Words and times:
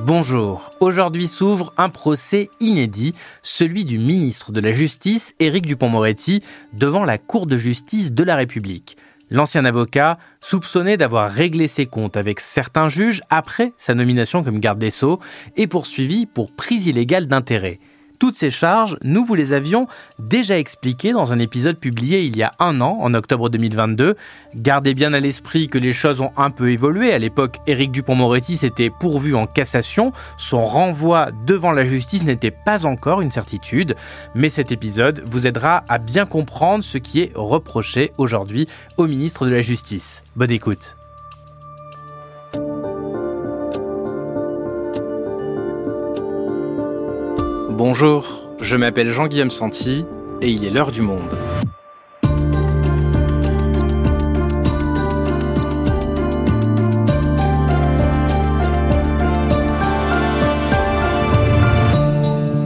Bonjour. 0.00 0.70
Aujourd'hui 0.78 1.26
s'ouvre 1.26 1.74
un 1.76 1.88
procès 1.88 2.50
inédit, 2.60 3.14
celui 3.42 3.84
du 3.84 3.98
ministre 3.98 4.52
de 4.52 4.60
la 4.60 4.70
Justice, 4.70 5.34
Éric 5.40 5.66
Dupont-Moretti, 5.66 6.40
devant 6.72 7.04
la 7.04 7.18
Cour 7.18 7.46
de 7.46 7.58
justice 7.58 8.12
de 8.12 8.22
la 8.22 8.36
République. 8.36 8.96
L'ancien 9.28 9.64
avocat, 9.64 10.18
soupçonné 10.40 10.96
d'avoir 10.96 11.32
réglé 11.32 11.66
ses 11.66 11.86
comptes 11.86 12.16
avec 12.16 12.38
certains 12.38 12.88
juges 12.88 13.22
après 13.28 13.72
sa 13.76 13.94
nomination 13.94 14.44
comme 14.44 14.60
garde 14.60 14.78
des 14.78 14.92
Sceaux, 14.92 15.18
est 15.56 15.66
poursuivi 15.66 16.26
pour 16.26 16.52
prise 16.52 16.86
illégale 16.86 17.26
d'intérêt. 17.26 17.80
Toutes 18.18 18.34
ces 18.34 18.50
charges, 18.50 18.96
nous 19.04 19.24
vous 19.24 19.36
les 19.36 19.52
avions 19.52 19.86
déjà 20.18 20.58
expliquées 20.58 21.12
dans 21.12 21.32
un 21.32 21.38
épisode 21.38 21.78
publié 21.78 22.24
il 22.24 22.36
y 22.36 22.42
a 22.42 22.50
un 22.58 22.80
an, 22.80 22.98
en 23.00 23.14
octobre 23.14 23.48
2022. 23.48 24.16
Gardez 24.56 24.94
bien 24.94 25.12
à 25.12 25.20
l'esprit 25.20 25.68
que 25.68 25.78
les 25.78 25.92
choses 25.92 26.20
ont 26.20 26.32
un 26.36 26.50
peu 26.50 26.72
évolué. 26.72 27.12
À 27.12 27.18
l'époque, 27.18 27.58
Éric 27.68 27.92
Dupont-Moretti 27.92 28.56
s'était 28.56 28.90
pourvu 28.90 29.36
en 29.36 29.46
cassation. 29.46 30.12
Son 30.36 30.64
renvoi 30.64 31.30
devant 31.46 31.70
la 31.70 31.86
justice 31.86 32.24
n'était 32.24 32.50
pas 32.50 32.86
encore 32.86 33.20
une 33.20 33.30
certitude. 33.30 33.94
Mais 34.34 34.48
cet 34.48 34.72
épisode 34.72 35.22
vous 35.24 35.46
aidera 35.46 35.84
à 35.88 35.98
bien 35.98 36.26
comprendre 36.26 36.82
ce 36.82 36.98
qui 36.98 37.20
est 37.20 37.32
reproché 37.36 38.12
aujourd'hui 38.18 38.66
au 38.96 39.06
ministre 39.06 39.46
de 39.46 39.52
la 39.52 39.62
Justice. 39.62 40.22
Bonne 40.34 40.50
écoute. 40.50 40.97
Bonjour, 47.78 48.26
je 48.60 48.74
m'appelle 48.74 49.12
Jean-Guillaume 49.12 49.50
Santi 49.50 50.04
et 50.42 50.50
il 50.50 50.64
est 50.64 50.70
l'heure 50.70 50.90
du 50.90 51.00
monde. 51.00 51.30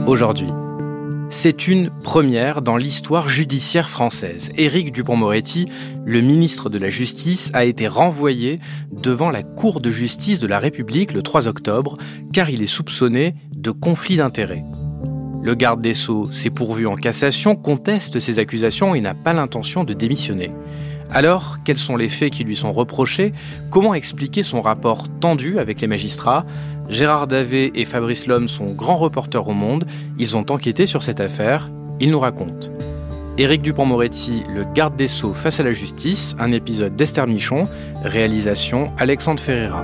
Aujourd'hui, 0.07 0.47
c'est 1.29 1.67
une 1.67 1.91
première 1.91 2.63
dans 2.63 2.77
l'histoire 2.77 3.29
judiciaire 3.29 3.91
française. 3.91 4.49
Éric 4.57 4.91
Dupont-Moretti, 4.91 5.67
le 6.05 6.21
ministre 6.21 6.71
de 6.71 6.79
la 6.79 6.89
Justice, 6.89 7.51
a 7.53 7.65
été 7.65 7.87
renvoyé 7.87 8.59
devant 8.91 9.29
la 9.29 9.43
Cour 9.43 9.79
de 9.79 9.91
justice 9.91 10.39
de 10.39 10.47
la 10.47 10.57
République 10.57 11.13
le 11.13 11.21
3 11.21 11.47
octobre 11.47 11.99
car 12.33 12.49
il 12.49 12.63
est 12.63 12.65
soupçonné 12.65 13.35
de 13.55 13.69
conflit 13.69 14.15
d'intérêts. 14.15 14.65
Le 15.43 15.55
garde 15.55 15.81
des 15.81 15.93
Sceaux 15.93 16.31
s'est 16.31 16.49
pourvu 16.49 16.87
en 16.87 16.95
cassation, 16.95 17.55
conteste 17.55 18.21
ces 18.21 18.39
accusations 18.39 18.95
et 18.95 19.01
n'a 19.01 19.13
pas 19.13 19.33
l'intention 19.33 19.83
de 19.83 19.93
démissionner. 19.93 20.51
Alors, 21.11 21.57
quels 21.65 21.77
sont 21.77 21.97
les 21.97 22.07
faits 22.07 22.31
qui 22.31 22.45
lui 22.45 22.55
sont 22.55 22.71
reprochés? 22.71 23.33
Comment 23.69 23.93
expliquer 23.93 24.41
son 24.41 24.61
rapport 24.61 25.07
tendu 25.19 25.59
avec 25.59 25.81
les 25.81 25.87
magistrats? 25.87 26.45
Gérard 26.87 27.27
Davé 27.27 27.71
et 27.75 27.83
Fabrice 27.83 28.25
Lhomme 28.25 28.47
sont 28.47 28.71
grands 28.71 28.95
reporters 28.95 29.47
au 29.47 29.53
monde. 29.53 29.85
Ils 30.17 30.37
ont 30.37 30.45
enquêté 30.49 30.87
sur 30.87 31.03
cette 31.03 31.19
affaire. 31.19 31.69
Ils 31.99 32.09
nous 32.09 32.19
racontent. 32.19 32.69
Éric 33.37 33.61
Dupont-Moretti, 33.63 34.43
le 34.47 34.63
garde 34.63 34.95
des 34.95 35.09
Sceaux 35.09 35.33
face 35.33 35.59
à 35.59 35.63
la 35.63 35.73
justice, 35.73 36.35
un 36.39 36.53
épisode 36.53 36.95
d'Esther 36.95 37.27
Michon, 37.27 37.67
réalisation 38.03 38.93
Alexandre 38.97 39.41
Ferreira. 39.41 39.83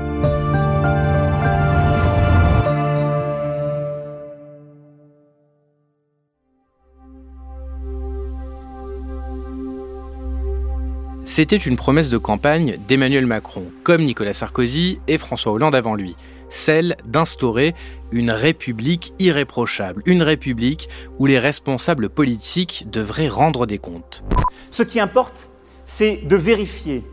C'était 11.32 11.58
une 11.58 11.76
promesse 11.76 12.10
de 12.10 12.18
campagne 12.18 12.80
d'Emmanuel 12.88 13.28
Macron, 13.28 13.68
comme 13.84 14.04
Nicolas 14.04 14.34
Sarkozy 14.34 15.00
et 15.08 15.20
François 15.20 15.52
Hollande 15.52 15.76
avant 15.76 15.94
lui, 15.94 16.16
celle 16.50 16.98
d'instaurer 17.06 17.76
une 18.12 18.32
république 18.32 19.14
irréprochable, 19.20 20.02
une 20.08 20.24
république 20.24 20.90
où 21.20 21.28
les 21.28 21.38
responsables 21.38 22.10
politiques 22.10 22.88
devraient 22.92 23.28
rendre 23.28 23.68
des 23.68 23.78
comptes. 23.78 24.24
Ce 24.72 24.82
qui 24.82 25.00
importe, 25.00 25.52
c'est 25.86 26.28
de 26.28 26.36
vérifier 26.36 27.04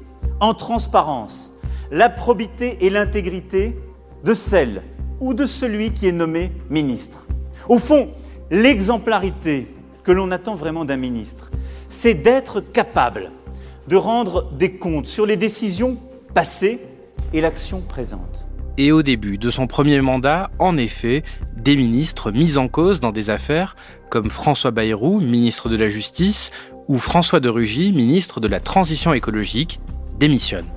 en 0.40 0.54
transparence 0.54 1.52
la 1.90 2.08
probité 2.08 2.78
et 2.86 2.88
l'intégrité 2.88 3.76
de 4.24 4.32
celle 4.32 4.82
ou 5.20 5.34
de 5.34 5.44
celui 5.44 5.92
qui 5.92 6.08
est 6.08 6.12
nommé 6.12 6.52
ministre. 6.70 7.26
Au 7.68 7.76
fond, 7.76 8.08
l'exemplarité 8.50 9.66
que 10.04 10.12
l'on 10.12 10.30
attend 10.30 10.54
vraiment 10.54 10.86
d'un 10.86 10.96
ministre, 10.96 11.50
c'est 11.90 12.14
d'être 12.14 12.62
capable 12.62 13.30
de 13.88 13.96
rendre 13.96 14.50
des 14.52 14.72
comptes 14.72 15.06
sur 15.06 15.26
les 15.26 15.36
décisions 15.36 15.96
passées 16.34 16.80
et 17.32 17.40
l'action 17.40 17.80
présente. 17.80 18.46
Et 18.78 18.92
au 18.92 19.02
début 19.02 19.38
de 19.38 19.50
son 19.50 19.66
premier 19.66 20.00
mandat, 20.00 20.50
en 20.58 20.76
effet, 20.76 21.22
des 21.56 21.76
ministres 21.76 22.30
mis 22.30 22.58
en 22.58 22.68
cause 22.68 23.00
dans 23.00 23.12
des 23.12 23.30
affaires 23.30 23.74
comme 24.10 24.30
François 24.30 24.70
Bayrou, 24.70 25.20
ministre 25.20 25.68
de 25.68 25.76
la 25.76 25.88
Justice, 25.88 26.50
ou 26.88 26.98
François 26.98 27.40
de 27.40 27.48
Rugy, 27.48 27.92
ministre 27.92 28.40
de 28.40 28.48
la 28.48 28.60
Transition 28.60 29.12
écologique, 29.14 29.80
démissionnent. 30.18 30.70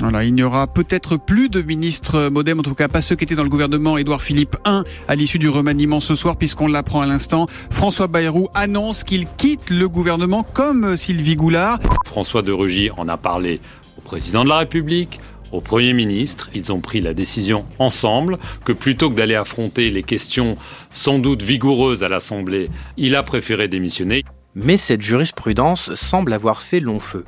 Voilà, 0.00 0.24
il 0.24 0.34
n'y 0.34 0.42
aura 0.42 0.66
peut-être 0.66 1.16
plus 1.16 1.48
de 1.48 1.62
ministres 1.62 2.28
modem, 2.28 2.58
en 2.58 2.62
tout 2.62 2.74
cas 2.74 2.88
pas 2.88 3.00
ceux 3.00 3.14
qui 3.14 3.24
étaient 3.24 3.36
dans 3.36 3.44
le 3.44 3.48
gouvernement 3.48 3.96
Édouard 3.96 4.22
Philippe 4.22 4.56
I 4.66 4.82
à 5.08 5.14
l'issue 5.14 5.38
du 5.38 5.48
remaniement 5.48 6.00
ce 6.00 6.14
soir, 6.14 6.36
puisqu'on 6.36 6.68
l'apprend 6.68 7.00
à 7.00 7.06
l'instant. 7.06 7.46
François 7.70 8.06
Bayrou 8.06 8.48
annonce 8.54 9.04
qu'il 9.04 9.26
quitte 9.36 9.70
le 9.70 9.88
gouvernement 9.88 10.42
comme 10.42 10.96
Sylvie 10.96 11.36
Goulard. 11.36 11.78
François 12.06 12.42
de 12.42 12.52
Rugy 12.52 12.90
en 12.96 13.08
a 13.08 13.16
parlé 13.16 13.60
au 13.96 14.00
président 14.00 14.44
de 14.44 14.48
la 14.48 14.58
République, 14.58 15.20
au 15.52 15.60
Premier 15.60 15.92
ministre. 15.92 16.50
Ils 16.54 16.72
ont 16.72 16.80
pris 16.80 17.00
la 17.00 17.14
décision 17.14 17.64
ensemble 17.78 18.38
que 18.64 18.72
plutôt 18.72 19.10
que 19.10 19.14
d'aller 19.14 19.36
affronter 19.36 19.90
les 19.90 20.02
questions 20.02 20.56
sans 20.92 21.18
doute 21.18 21.42
vigoureuses 21.42 22.02
à 22.02 22.08
l'Assemblée, 22.08 22.68
il 22.96 23.14
a 23.14 23.22
préféré 23.22 23.68
démissionner. 23.68 24.24
Mais 24.56 24.76
cette 24.76 25.02
jurisprudence 25.02 25.94
semble 25.94 26.32
avoir 26.32 26.62
fait 26.62 26.80
long 26.80 27.00
feu. 27.00 27.24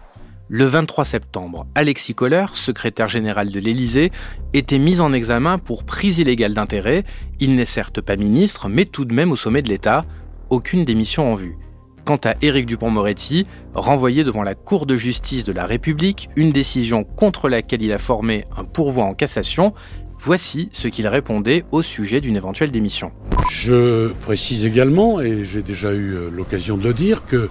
Le 0.48 0.64
23 0.64 1.04
septembre, 1.04 1.66
Alexis 1.74 2.14
Kohler, 2.14 2.44
secrétaire 2.54 3.08
général 3.08 3.50
de 3.50 3.58
l'Élysée, 3.58 4.12
était 4.54 4.78
mis 4.78 5.00
en 5.00 5.12
examen 5.12 5.58
pour 5.58 5.82
prise 5.82 6.18
illégale 6.18 6.54
d'intérêt. 6.54 7.02
Il 7.40 7.56
n'est 7.56 7.64
certes 7.64 8.00
pas 8.00 8.14
ministre, 8.14 8.68
mais 8.68 8.84
tout 8.84 9.04
de 9.04 9.12
même 9.12 9.32
au 9.32 9.36
sommet 9.36 9.60
de 9.62 9.68
l'État. 9.68 10.04
Aucune 10.48 10.84
démission 10.84 11.32
en 11.32 11.34
vue. 11.34 11.56
Quant 12.04 12.20
à 12.22 12.36
Éric 12.42 12.66
Dupont-Moretti, 12.66 13.48
renvoyé 13.74 14.22
devant 14.22 14.44
la 14.44 14.54
Cour 14.54 14.86
de 14.86 14.96
justice 14.96 15.42
de 15.42 15.50
la 15.50 15.66
République, 15.66 16.28
une 16.36 16.52
décision 16.52 17.02
contre 17.02 17.48
laquelle 17.48 17.82
il 17.82 17.92
a 17.92 17.98
formé 17.98 18.44
un 18.56 18.62
pourvoi 18.62 19.02
en 19.02 19.14
cassation, 19.14 19.74
voici 20.16 20.68
ce 20.70 20.86
qu'il 20.86 21.08
répondait 21.08 21.64
au 21.72 21.82
sujet 21.82 22.20
d'une 22.20 22.36
éventuelle 22.36 22.70
démission. 22.70 23.10
Je 23.50 24.12
précise 24.20 24.64
également, 24.64 25.20
et 25.20 25.44
j'ai 25.44 25.62
déjà 25.62 25.92
eu 25.92 26.30
l'occasion 26.30 26.76
de 26.76 26.84
le 26.84 26.94
dire, 26.94 27.26
que 27.26 27.50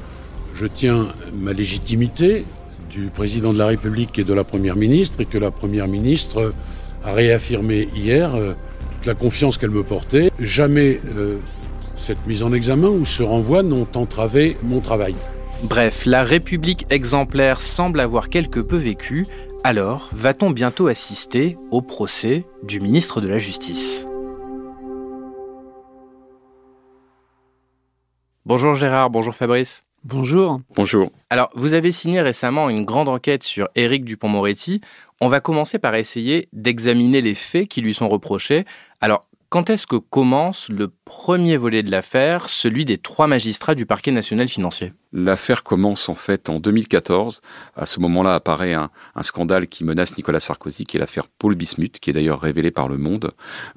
je 0.55 0.65
tiens 0.65 1.07
ma 1.35 1.51
légitimité 1.51 2.45
du 2.95 3.09
président 3.09 3.51
de 3.51 3.59
la 3.59 3.67
République 3.67 4.17
et 4.19 4.23
de 4.23 4.33
la 4.33 4.45
Première 4.45 4.77
ministre 4.77 5.19
et 5.19 5.25
que 5.25 5.37
la 5.37 5.51
Première 5.51 5.87
ministre 5.87 6.53
a 7.03 7.13
réaffirmé 7.13 7.89
hier 7.93 8.35
euh, 8.35 8.53
la 9.05 9.13
confiance 9.13 9.57
qu'elle 9.57 9.71
me 9.71 9.83
portait. 9.83 10.31
Jamais 10.39 11.01
euh, 11.15 11.39
cette 11.97 12.25
mise 12.25 12.41
en 12.41 12.53
examen 12.53 12.87
ou 12.87 13.05
ce 13.05 13.21
renvoi 13.21 13.63
n'ont 13.63 13.87
entravé 13.95 14.55
mon 14.63 14.79
travail. 14.79 15.13
Bref, 15.63 16.05
la 16.05 16.23
République 16.23 16.85
exemplaire 16.89 17.61
semble 17.61 17.99
avoir 17.99 18.29
quelque 18.29 18.61
peu 18.61 18.77
vécu. 18.77 19.25
Alors, 19.65 20.09
va-t-on 20.13 20.51
bientôt 20.51 20.87
assister 20.87 21.57
au 21.71 21.81
procès 21.81 22.45
du 22.63 22.79
ministre 22.79 23.19
de 23.19 23.27
la 23.27 23.39
Justice? 23.39 24.07
Bonjour 28.45 28.75
Gérard, 28.75 29.09
bonjour 29.09 29.35
Fabrice. 29.35 29.83
Bonjour. 30.07 30.61
Bonjour. 30.75 31.09
Alors, 31.31 31.49
vous 31.55 31.73
avez 31.73 31.91
signé 31.91 32.21
récemment 32.21 32.69
une 32.69 32.85
grande 32.85 33.09
enquête 33.09 33.41
sur 33.41 33.69
Éric 33.73 34.05
Dupont-Moretti. 34.05 34.79
On 35.19 35.29
va 35.29 35.39
commencer 35.39 35.79
par 35.79 35.95
essayer 35.95 36.47
d'examiner 36.53 37.21
les 37.21 37.33
faits 37.33 37.67
qui 37.67 37.81
lui 37.81 37.95
sont 37.95 38.07
reprochés. 38.07 38.65
Alors, 39.01 39.21
quand 39.49 39.71
est-ce 39.71 39.87
que 39.87 39.95
commence 39.95 40.69
le 40.69 40.89
premier 41.05 41.57
volet 41.57 41.81
de 41.81 41.89
l'affaire, 41.89 42.49
celui 42.49 42.85
des 42.85 42.99
trois 42.99 43.25
magistrats 43.25 43.73
du 43.73 43.87
parquet 43.87 44.11
national 44.11 44.47
financier? 44.47 44.93
L'affaire 45.17 45.63
commence 45.63 46.09
en 46.09 46.13
fait 46.13 46.49
en 46.49 46.59
2014. 46.59 47.41
À 47.77 47.85
ce 47.85 48.01
moment-là 48.01 48.35
apparaît 48.35 48.73
un, 48.73 48.89
scandale 49.21 49.67
qui 49.67 49.85
menace 49.85 50.17
Nicolas 50.17 50.41
Sarkozy, 50.41 50.85
qui 50.85 50.97
est 50.97 50.99
l'affaire 50.99 51.29
Paul 51.29 51.55
Bismuth, 51.55 51.99
qui 51.99 52.09
est 52.09 52.13
d'ailleurs 52.13 52.41
révélée 52.41 52.69
par 52.69 52.89
Le 52.89 52.97
Monde. 52.97 53.31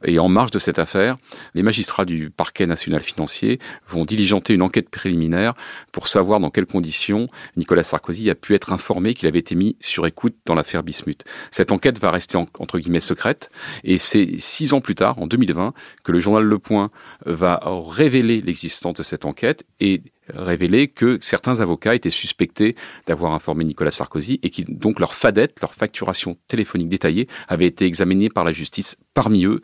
Et 0.04 0.18
en 0.18 0.28
marge 0.28 0.50
de 0.50 0.58
cette 0.58 0.80
affaire, 0.80 1.16
les 1.54 1.62
magistrats 1.62 2.04
du 2.04 2.30
parquet 2.30 2.66
national 2.66 3.02
financier 3.02 3.60
vont 3.86 4.04
diligenter 4.04 4.52
une 4.52 4.62
enquête 4.62 4.90
préliminaire 4.90 5.54
pour 5.92 6.08
savoir 6.08 6.40
dans 6.40 6.50
quelles 6.50 6.66
conditions 6.66 7.28
Nicolas 7.56 7.84
Sarkozy 7.84 8.28
a 8.30 8.34
pu 8.34 8.56
être 8.56 8.72
informé 8.72 9.14
qu'il 9.14 9.28
avait 9.28 9.38
été 9.38 9.54
mis 9.54 9.76
sur 9.78 10.08
écoute 10.08 10.34
dans 10.44 10.56
l'affaire 10.56 10.82
Bismuth. 10.82 11.22
Cette 11.52 11.70
enquête 11.70 12.00
va 12.00 12.10
rester 12.10 12.36
en, 12.36 12.48
entre 12.58 12.80
guillemets 12.80 12.98
secrète, 12.98 13.48
et 13.84 13.96
c'est 13.96 14.38
six 14.38 14.72
ans 14.72 14.80
plus 14.80 14.96
tard, 14.96 15.20
en 15.20 15.28
2020, 15.28 15.72
que 16.02 16.10
le 16.10 16.18
journal 16.18 16.42
Le 16.42 16.58
Point 16.58 16.90
va 17.26 17.60
révéler 17.64 18.40
l'existence 18.40 18.94
de 18.94 19.04
cette 19.04 19.24
enquête 19.24 19.64
et 19.78 20.02
révéler 20.34 20.88
que 20.88 21.18
certains 21.20 21.60
avocats 21.60 21.94
étaient 21.94 22.10
suspectés 22.10 22.76
d'avoir 23.06 23.32
informé 23.32 23.64
Nicolas 23.64 23.90
Sarkozy 23.90 24.38
et 24.42 24.50
qui 24.50 24.64
donc 24.64 25.00
leur 25.00 25.14
fadette, 25.14 25.60
leur 25.60 25.74
facturation 25.74 26.36
téléphonique 26.48 26.88
détaillée 26.88 27.26
avait 27.48 27.66
été 27.66 27.86
examinée 27.86 28.28
par 28.28 28.44
la 28.44 28.52
justice. 28.52 28.96
Parmi 29.14 29.44
eux, 29.44 29.60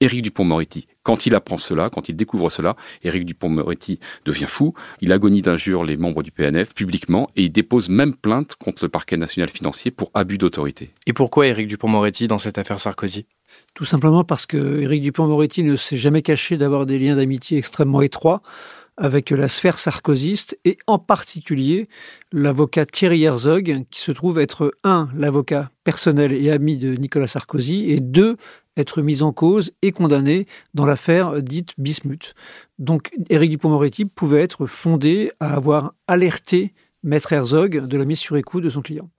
Éric 0.00 0.22
Dupont-Moretti, 0.22 0.86
quand 1.02 1.24
il 1.24 1.34
apprend 1.34 1.56
cela, 1.56 1.88
quand 1.88 2.08
il 2.08 2.16
découvre 2.16 2.50
cela, 2.50 2.76
Éric 3.04 3.24
Dupont-Moretti 3.24 4.00
devient 4.24 4.46
fou, 4.48 4.74
il 5.00 5.12
agonie 5.12 5.40
d'injures 5.40 5.84
les 5.84 5.96
membres 5.96 6.22
du 6.22 6.32
PNF 6.32 6.74
publiquement 6.74 7.28
et 7.36 7.44
il 7.44 7.52
dépose 7.52 7.88
même 7.88 8.14
plainte 8.14 8.56
contre 8.56 8.84
le 8.84 8.88
parquet 8.88 9.16
national 9.16 9.48
financier 9.48 9.90
pour 9.90 10.10
abus 10.12 10.36
d'autorité. 10.36 10.92
Et 11.06 11.12
pourquoi 11.12 11.46
Éric 11.46 11.68
Dupont-Moretti 11.68 12.26
dans 12.26 12.38
cette 12.38 12.58
affaire 12.58 12.80
Sarkozy? 12.80 13.26
Tout 13.72 13.84
simplement 13.84 14.24
parce 14.24 14.46
que 14.46 14.80
Éric 14.80 15.00
Dupont-Moretti 15.02 15.62
ne 15.62 15.76
s'est 15.76 15.96
jamais 15.96 16.22
caché 16.22 16.56
d'avoir 16.56 16.86
des 16.86 16.98
liens 16.98 17.16
d'amitié 17.16 17.56
extrêmement 17.56 18.02
étroits 18.02 18.42
avec 18.96 19.30
la 19.30 19.48
sphère 19.48 19.78
sarkozyste 19.78 20.58
et 20.64 20.78
en 20.86 20.98
particulier 20.98 21.88
l'avocat 22.32 22.86
Thierry 22.86 23.24
Herzog 23.24 23.84
qui 23.90 24.00
se 24.00 24.12
trouve 24.12 24.38
être 24.38 24.72
un, 24.84 25.08
l'avocat 25.16 25.70
personnel 25.82 26.32
et 26.32 26.50
ami 26.50 26.76
de 26.76 26.94
Nicolas 26.94 27.26
Sarkozy 27.26 27.90
et 27.90 28.00
deux, 28.00 28.36
être 28.76 29.02
mis 29.02 29.22
en 29.22 29.32
cause 29.32 29.72
et 29.82 29.92
condamné 29.92 30.46
dans 30.74 30.86
l'affaire 30.86 31.42
dite 31.42 31.74
Bismuth. 31.78 32.34
Donc 32.78 33.12
Éric 33.30 33.50
Dupond-Moretti 33.50 34.04
pouvait 34.04 34.42
être 34.42 34.66
fondé 34.66 35.32
à 35.40 35.54
avoir 35.54 35.94
alerté 36.06 36.72
Maître 37.02 37.32
Herzog 37.32 37.86
de 37.86 37.98
la 37.98 38.04
mise 38.04 38.18
sur 38.18 38.36
écoute 38.36 38.64
de 38.64 38.68
son 38.68 38.82
client. 38.82 39.10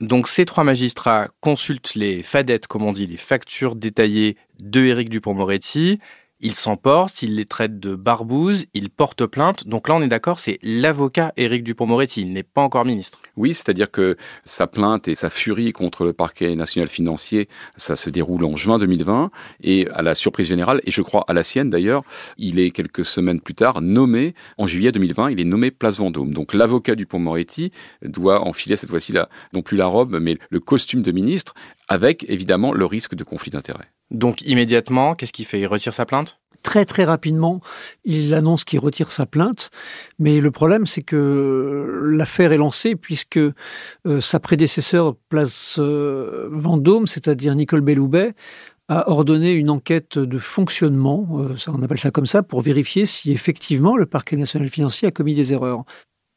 Donc 0.00 0.28
ces 0.28 0.44
trois 0.44 0.64
magistrats 0.64 1.28
consultent 1.40 1.94
les 1.94 2.22
fadettes, 2.22 2.66
comme 2.66 2.82
on 2.82 2.92
dit, 2.92 3.06
les 3.06 3.16
factures 3.16 3.76
détaillées 3.76 4.36
de 4.58 4.84
Éric 4.84 5.08
Dupond-Moretti 5.08 6.00
il 6.40 6.54
s'emporte, 6.54 7.22
il 7.22 7.36
les 7.36 7.44
traite 7.44 7.80
de 7.80 7.94
barbouzes, 7.94 8.66
il 8.74 8.90
porte 8.90 9.24
plainte. 9.26 9.66
Donc 9.66 9.88
là, 9.88 9.94
on 9.94 10.02
est 10.02 10.08
d'accord, 10.08 10.40
c'est 10.40 10.58
l'avocat 10.62 11.32
Éric 11.36 11.64
Dupont-Moretti, 11.64 12.22
il 12.22 12.32
n'est 12.32 12.42
pas 12.42 12.60
encore 12.62 12.84
ministre. 12.84 13.20
Oui, 13.36 13.54
c'est-à-dire 13.54 13.90
que 13.90 14.16
sa 14.44 14.66
plainte 14.66 15.08
et 15.08 15.14
sa 15.14 15.30
furie 15.30 15.72
contre 15.72 16.04
le 16.04 16.12
parquet 16.12 16.54
national 16.54 16.88
financier, 16.88 17.48
ça 17.76 17.96
se 17.96 18.10
déroule 18.10 18.44
en 18.44 18.56
juin 18.56 18.78
2020 18.78 19.30
et 19.62 19.88
à 19.90 20.02
la 20.02 20.14
surprise 20.14 20.48
générale, 20.48 20.80
et 20.84 20.90
je 20.90 21.02
crois 21.02 21.24
à 21.28 21.32
la 21.32 21.42
sienne 21.42 21.70
d'ailleurs, 21.70 22.02
il 22.36 22.58
est 22.58 22.70
quelques 22.70 23.04
semaines 23.04 23.40
plus 23.40 23.54
tard 23.54 23.80
nommé, 23.80 24.34
en 24.58 24.66
juillet 24.66 24.92
2020, 24.92 25.30
il 25.30 25.40
est 25.40 25.44
nommé 25.44 25.70
Place 25.70 25.98
Vendôme. 25.98 26.32
Donc 26.32 26.52
l'avocat 26.52 26.94
Dupont-Moretti 26.94 27.72
doit 28.02 28.46
enfiler 28.46 28.76
cette 28.76 28.90
fois-ci 28.90 29.12
là, 29.12 29.28
non 29.52 29.62
plus 29.62 29.76
la 29.76 29.86
robe, 29.86 30.18
mais 30.20 30.38
le 30.50 30.60
costume 30.60 31.02
de 31.02 31.12
ministre, 31.12 31.54
avec 31.88 32.24
évidemment 32.28 32.72
le 32.72 32.86
risque 32.86 33.14
de 33.14 33.24
conflit 33.24 33.50
d'intérêts. 33.50 33.90
Donc 34.10 34.42
immédiatement, 34.42 35.14
qu'est-ce 35.14 35.32
qu'il 35.32 35.46
fait? 35.46 35.60
Il 35.60 35.66
retire 35.66 35.92
sa 35.92 36.06
plainte? 36.06 36.38
Très 36.62 36.86
très 36.86 37.04
rapidement, 37.04 37.60
il 38.04 38.32
annonce 38.32 38.64
qu'il 38.64 38.78
retire 38.78 39.12
sa 39.12 39.26
plainte, 39.26 39.70
mais 40.18 40.40
le 40.40 40.50
problème 40.50 40.86
c'est 40.86 41.02
que 41.02 42.00
l'affaire 42.04 42.52
est 42.52 42.56
lancée 42.56 42.96
puisque 42.96 43.36
euh, 43.38 44.20
sa 44.20 44.40
prédécesseur 44.40 45.14
place 45.28 45.76
euh, 45.78 46.48
Vendôme, 46.50 47.06
c'est-à-dire 47.06 47.54
Nicole 47.54 47.82
Belloubet, 47.82 48.32
a 48.88 49.10
ordonné 49.10 49.52
une 49.52 49.70
enquête 49.70 50.18
de 50.18 50.38
fonctionnement, 50.38 51.26
euh, 51.32 51.56
ça, 51.56 51.72
on 51.74 51.82
appelle 51.82 51.98
ça 51.98 52.10
comme 52.10 52.26
ça, 52.26 52.42
pour 52.42 52.60
vérifier 52.60 53.06
si 53.06 53.32
effectivement 53.32 53.96
le 53.96 54.06
parquet 54.06 54.36
national 54.36 54.68
financier 54.68 55.08
a 55.08 55.10
commis 55.10 55.34
des 55.34 55.52
erreurs. 55.52 55.84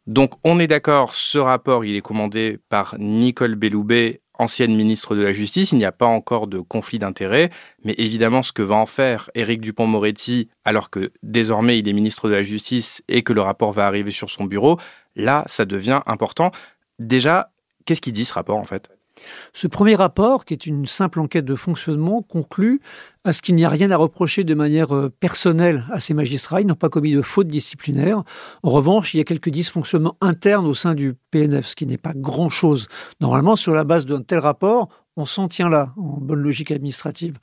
Donc 0.07 0.33
on 0.45 0.59
est 0.59 0.67
d'accord, 0.67 1.15
ce 1.15 1.37
rapport, 1.37 1.83
il 1.83 1.95
est 1.95 2.01
commandé 2.01 2.59
par 2.69 2.95
Nicole 2.99 3.55
Belloubet 3.55 4.21
ancienne 4.39 4.75
ministre 4.75 5.15
de 5.15 5.21
la 5.21 5.33
Justice, 5.33 5.71
il 5.71 5.77
n'y 5.77 5.85
a 5.85 5.91
pas 5.91 6.05
encore 6.05 6.47
de 6.47 6.59
conflit 6.59 6.99
d'intérêts, 6.99 7.49
mais 7.83 7.93
évidemment 7.97 8.41
ce 8.41 8.51
que 8.51 8.61
va 8.61 8.75
en 8.75 8.85
faire 8.85 9.29
Éric 9.35 9.61
Dupont-Moretti, 9.61 10.49
alors 10.65 10.89
que 10.89 11.11
désormais 11.23 11.79
il 11.79 11.87
est 11.87 11.93
ministre 11.93 12.29
de 12.29 12.33
la 12.33 12.43
Justice 12.43 13.01
et 13.07 13.23
que 13.23 13.33
le 13.33 13.41
rapport 13.41 13.71
va 13.71 13.87
arriver 13.87 14.11
sur 14.11 14.29
son 14.29 14.45
bureau, 14.45 14.79
là 15.15 15.43
ça 15.47 15.65
devient 15.65 16.01
important. 16.05 16.51
Déjà, 16.99 17.51
qu'est-ce 17.85 18.01
qu'il 18.01 18.13
dit 18.13 18.25
ce 18.25 18.33
rapport 18.33 18.57
en 18.57 18.65
fait? 18.65 18.89
Ce 19.53 19.67
premier 19.67 19.95
rapport, 19.95 20.45
qui 20.45 20.53
est 20.53 20.65
une 20.65 20.85
simple 20.85 21.19
enquête 21.19 21.45
de 21.45 21.55
fonctionnement, 21.55 22.21
conclut 22.21 22.81
à 23.23 23.33
ce 23.33 23.41
qu'il 23.41 23.55
n'y 23.55 23.65
a 23.65 23.69
rien 23.69 23.91
à 23.91 23.97
reprocher 23.97 24.43
de 24.43 24.53
manière 24.53 24.95
euh, 24.95 25.09
personnelle 25.09 25.85
à 25.91 25.99
ces 25.99 26.13
magistrats. 26.13 26.61
Ils 26.61 26.67
n'ont 26.67 26.75
pas 26.75 26.89
commis 26.89 27.13
de 27.13 27.21
faute 27.21 27.47
disciplinaire. 27.47 28.23
En 28.63 28.69
revanche, 28.69 29.13
il 29.13 29.17
y 29.17 29.21
a 29.21 29.23
quelques 29.23 29.49
dysfonctionnements 29.49 30.15
internes 30.21 30.65
au 30.65 30.73
sein 30.73 30.93
du 30.93 31.15
PNF, 31.31 31.67
ce 31.67 31.75
qui 31.75 31.85
n'est 31.85 31.97
pas 31.97 32.13
grand-chose. 32.15 32.87
Normalement, 33.19 33.55
sur 33.55 33.73
la 33.73 33.83
base 33.83 34.05
d'un 34.05 34.21
tel 34.21 34.39
rapport, 34.39 34.89
on 35.17 35.25
s'en 35.25 35.47
tient 35.47 35.69
là, 35.69 35.93
en 35.97 36.19
bonne 36.21 36.39
logique 36.39 36.71
administrative. 36.71 37.37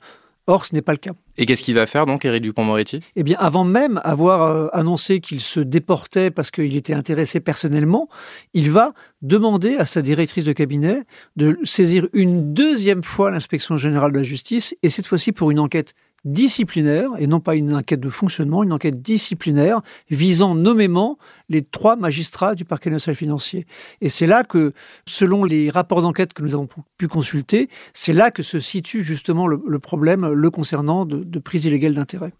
Or, 0.47 0.65
ce 0.65 0.75
n'est 0.75 0.83
pas 0.83 0.91
le 0.91 0.99
cas. 0.99 1.13
Et 1.37 1.45
qu'est-ce 1.45 1.63
qu'il 1.63 1.73
va 1.73 1.87
faire 1.87 2.05
donc, 2.05 2.23
Éric 2.23 2.43
Dupont-Moretti 2.43 2.99
Eh 3.15 3.23
bien, 3.23 3.35
avant 3.39 3.63
même 3.63 3.99
avoir 4.03 4.43
euh, 4.43 4.67
annoncé 4.73 5.19
qu'il 5.19 5.39
se 5.39 5.59
déportait 5.59 6.29
parce 6.29 6.51
qu'il 6.51 6.75
était 6.75 6.93
intéressé 6.93 7.39
personnellement, 7.39 8.07
il 8.53 8.69
va 8.69 8.93
demander 9.23 9.75
à 9.77 9.85
sa 9.85 10.03
directrice 10.03 10.43
de 10.43 10.53
cabinet 10.53 11.01
de 11.35 11.57
saisir 11.63 12.07
une 12.13 12.53
deuxième 12.53 13.03
fois 13.03 13.31
l'inspection 13.31 13.75
générale 13.77 14.11
de 14.11 14.17
la 14.17 14.23
justice, 14.23 14.75
et 14.83 14.89
cette 14.89 15.07
fois-ci 15.07 15.31
pour 15.31 15.49
une 15.49 15.59
enquête 15.59 15.95
disciplinaire, 16.25 17.11
et 17.19 17.27
non 17.27 17.39
pas 17.39 17.55
une 17.55 17.73
enquête 17.73 17.99
de 17.99 18.09
fonctionnement, 18.09 18.63
une 18.63 18.73
enquête 18.73 19.01
disciplinaire 19.01 19.81
visant 20.09 20.55
nommément 20.55 21.17
les 21.49 21.61
trois 21.61 21.95
magistrats 21.95 22.55
du 22.55 22.65
parquet 22.65 22.89
national 22.89 23.15
financier. 23.15 23.65
Et 24.01 24.09
c'est 24.09 24.27
là 24.27 24.43
que, 24.43 24.73
selon 25.07 25.43
les 25.43 25.69
rapports 25.69 26.01
d'enquête 26.01 26.33
que 26.33 26.41
nous 26.41 26.55
avons 26.55 26.67
pu 26.97 27.07
consulter, 27.07 27.69
c'est 27.93 28.13
là 28.13 28.31
que 28.31 28.43
se 28.43 28.59
situe 28.59 29.03
justement 29.03 29.47
le, 29.47 29.79
problème 29.79 30.27
le 30.27 30.49
concernant 30.49 31.05
de, 31.05 31.23
de 31.23 31.39
prise 31.39 31.65
illégale 31.65 31.93
d'intérêt. 31.93 32.33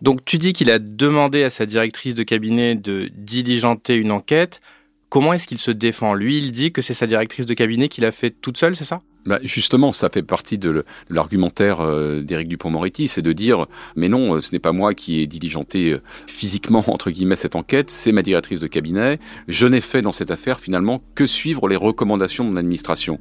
Donc 0.00 0.24
tu 0.24 0.38
dis 0.38 0.52
qu'il 0.52 0.70
a 0.70 0.78
demandé 0.78 1.44
à 1.44 1.50
sa 1.50 1.66
directrice 1.66 2.14
de 2.14 2.22
cabinet 2.22 2.74
de 2.74 3.10
diligenter 3.14 3.96
une 3.96 4.12
enquête. 4.12 4.60
Comment 5.08 5.32
est-ce 5.32 5.46
qu'il 5.46 5.58
se 5.58 5.70
défend? 5.70 6.14
Lui, 6.14 6.38
il 6.38 6.52
dit 6.52 6.72
que 6.72 6.80
c'est 6.80 6.94
sa 6.94 7.06
directrice 7.06 7.46
de 7.46 7.54
cabinet 7.54 7.88
qui 7.88 8.00
l'a 8.00 8.12
fait 8.12 8.30
toute 8.30 8.56
seule, 8.56 8.74
c'est 8.76 8.84
ça? 8.84 9.00
Bah 9.24 9.38
justement, 9.42 9.92
ça 9.92 10.08
fait 10.08 10.22
partie 10.22 10.58
de 10.58 10.84
l'argumentaire 11.08 11.80
euh, 11.80 12.22
d'Éric 12.22 12.48
Dupont-Moretti, 12.48 13.06
c'est 13.06 13.22
de 13.22 13.32
dire 13.32 13.66
mais 13.94 14.08
non, 14.08 14.40
ce 14.40 14.50
n'est 14.52 14.58
pas 14.58 14.72
moi 14.72 14.94
qui 14.94 15.20
ai 15.20 15.26
diligenté 15.28 15.92
euh, 15.92 16.02
physiquement 16.26 16.82
entre 16.88 17.10
guillemets 17.10 17.36
cette 17.36 17.54
enquête, 17.54 17.88
c'est 17.90 18.10
ma 18.10 18.22
directrice 18.22 18.58
de 18.58 18.66
cabinet. 18.66 19.20
Je 19.46 19.66
n'ai 19.66 19.80
fait 19.80 20.02
dans 20.02 20.12
cette 20.12 20.32
affaire 20.32 20.58
finalement 20.58 21.02
que 21.14 21.26
suivre 21.26 21.68
les 21.68 21.76
recommandations 21.76 22.44
de 22.44 22.50
mon 22.50 22.56
administration. 22.56 23.20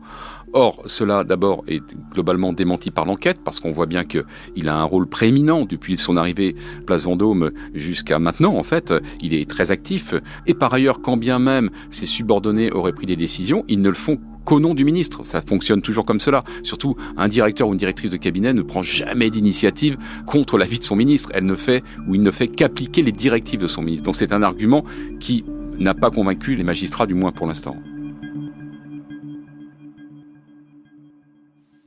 Or, 0.53 0.81
cela 0.85 1.23
d'abord 1.23 1.63
est 1.67 1.81
globalement 2.11 2.51
démenti 2.51 2.91
par 2.91 3.05
l'enquête 3.05 3.39
parce 3.43 3.59
qu'on 3.59 3.71
voit 3.71 3.85
bien 3.85 4.03
qu'il 4.03 4.67
a 4.67 4.75
un 4.75 4.83
rôle 4.83 5.07
prééminent 5.07 5.65
depuis 5.65 5.95
son 5.95 6.17
arrivée 6.17 6.55
place 6.85 7.03
Vendôme 7.03 7.51
jusqu'à 7.73 8.19
maintenant. 8.19 8.57
En 8.57 8.63
fait, 8.63 8.93
il 9.21 9.33
est 9.33 9.49
très 9.49 9.71
actif 9.71 10.13
et 10.47 10.53
par 10.53 10.73
ailleurs, 10.73 11.01
quand 11.01 11.15
bien 11.15 11.39
même 11.39 11.69
ses 11.89 12.05
subordonnés 12.05 12.71
auraient 12.71 12.91
pris 12.91 13.05
des 13.05 13.15
décisions, 13.15 13.63
ils 13.69 13.81
ne 13.81 13.89
le 13.89 13.95
font 13.95 14.19
qu'au 14.45 14.59
nom 14.59 14.73
du 14.73 14.85
ministre. 14.85 15.23
Ça 15.23 15.41
fonctionne 15.41 15.81
toujours 15.81 16.05
comme 16.05 16.19
cela. 16.19 16.43
Surtout, 16.63 16.95
un 17.17 17.27
directeur 17.27 17.67
ou 17.67 17.71
une 17.71 17.77
directrice 17.77 18.11
de 18.11 18.17
cabinet 18.17 18.53
ne 18.53 18.61
prend 18.61 18.81
jamais 18.81 19.29
d'initiative 19.29 19.97
contre 20.25 20.57
l'avis 20.57 20.79
de 20.79 20.83
son 20.83 20.95
ministre. 20.95 21.29
Elle 21.33 21.45
ne 21.45 21.55
fait 21.55 21.83
ou 22.07 22.15
il 22.15 22.21
ne 22.21 22.31
fait 22.31 22.47
qu'appliquer 22.47 23.01
les 23.01 23.11
directives 23.11 23.59
de 23.59 23.67
son 23.67 23.81
ministre. 23.81 24.05
Donc 24.05 24.15
c'est 24.15 24.33
un 24.33 24.43
argument 24.43 24.83
qui 25.19 25.45
n'a 25.79 25.93
pas 25.93 26.11
convaincu 26.11 26.55
les 26.55 26.63
magistrats, 26.63 27.07
du 27.07 27.13
moins 27.13 27.31
pour 27.31 27.47
l'instant. 27.47 27.75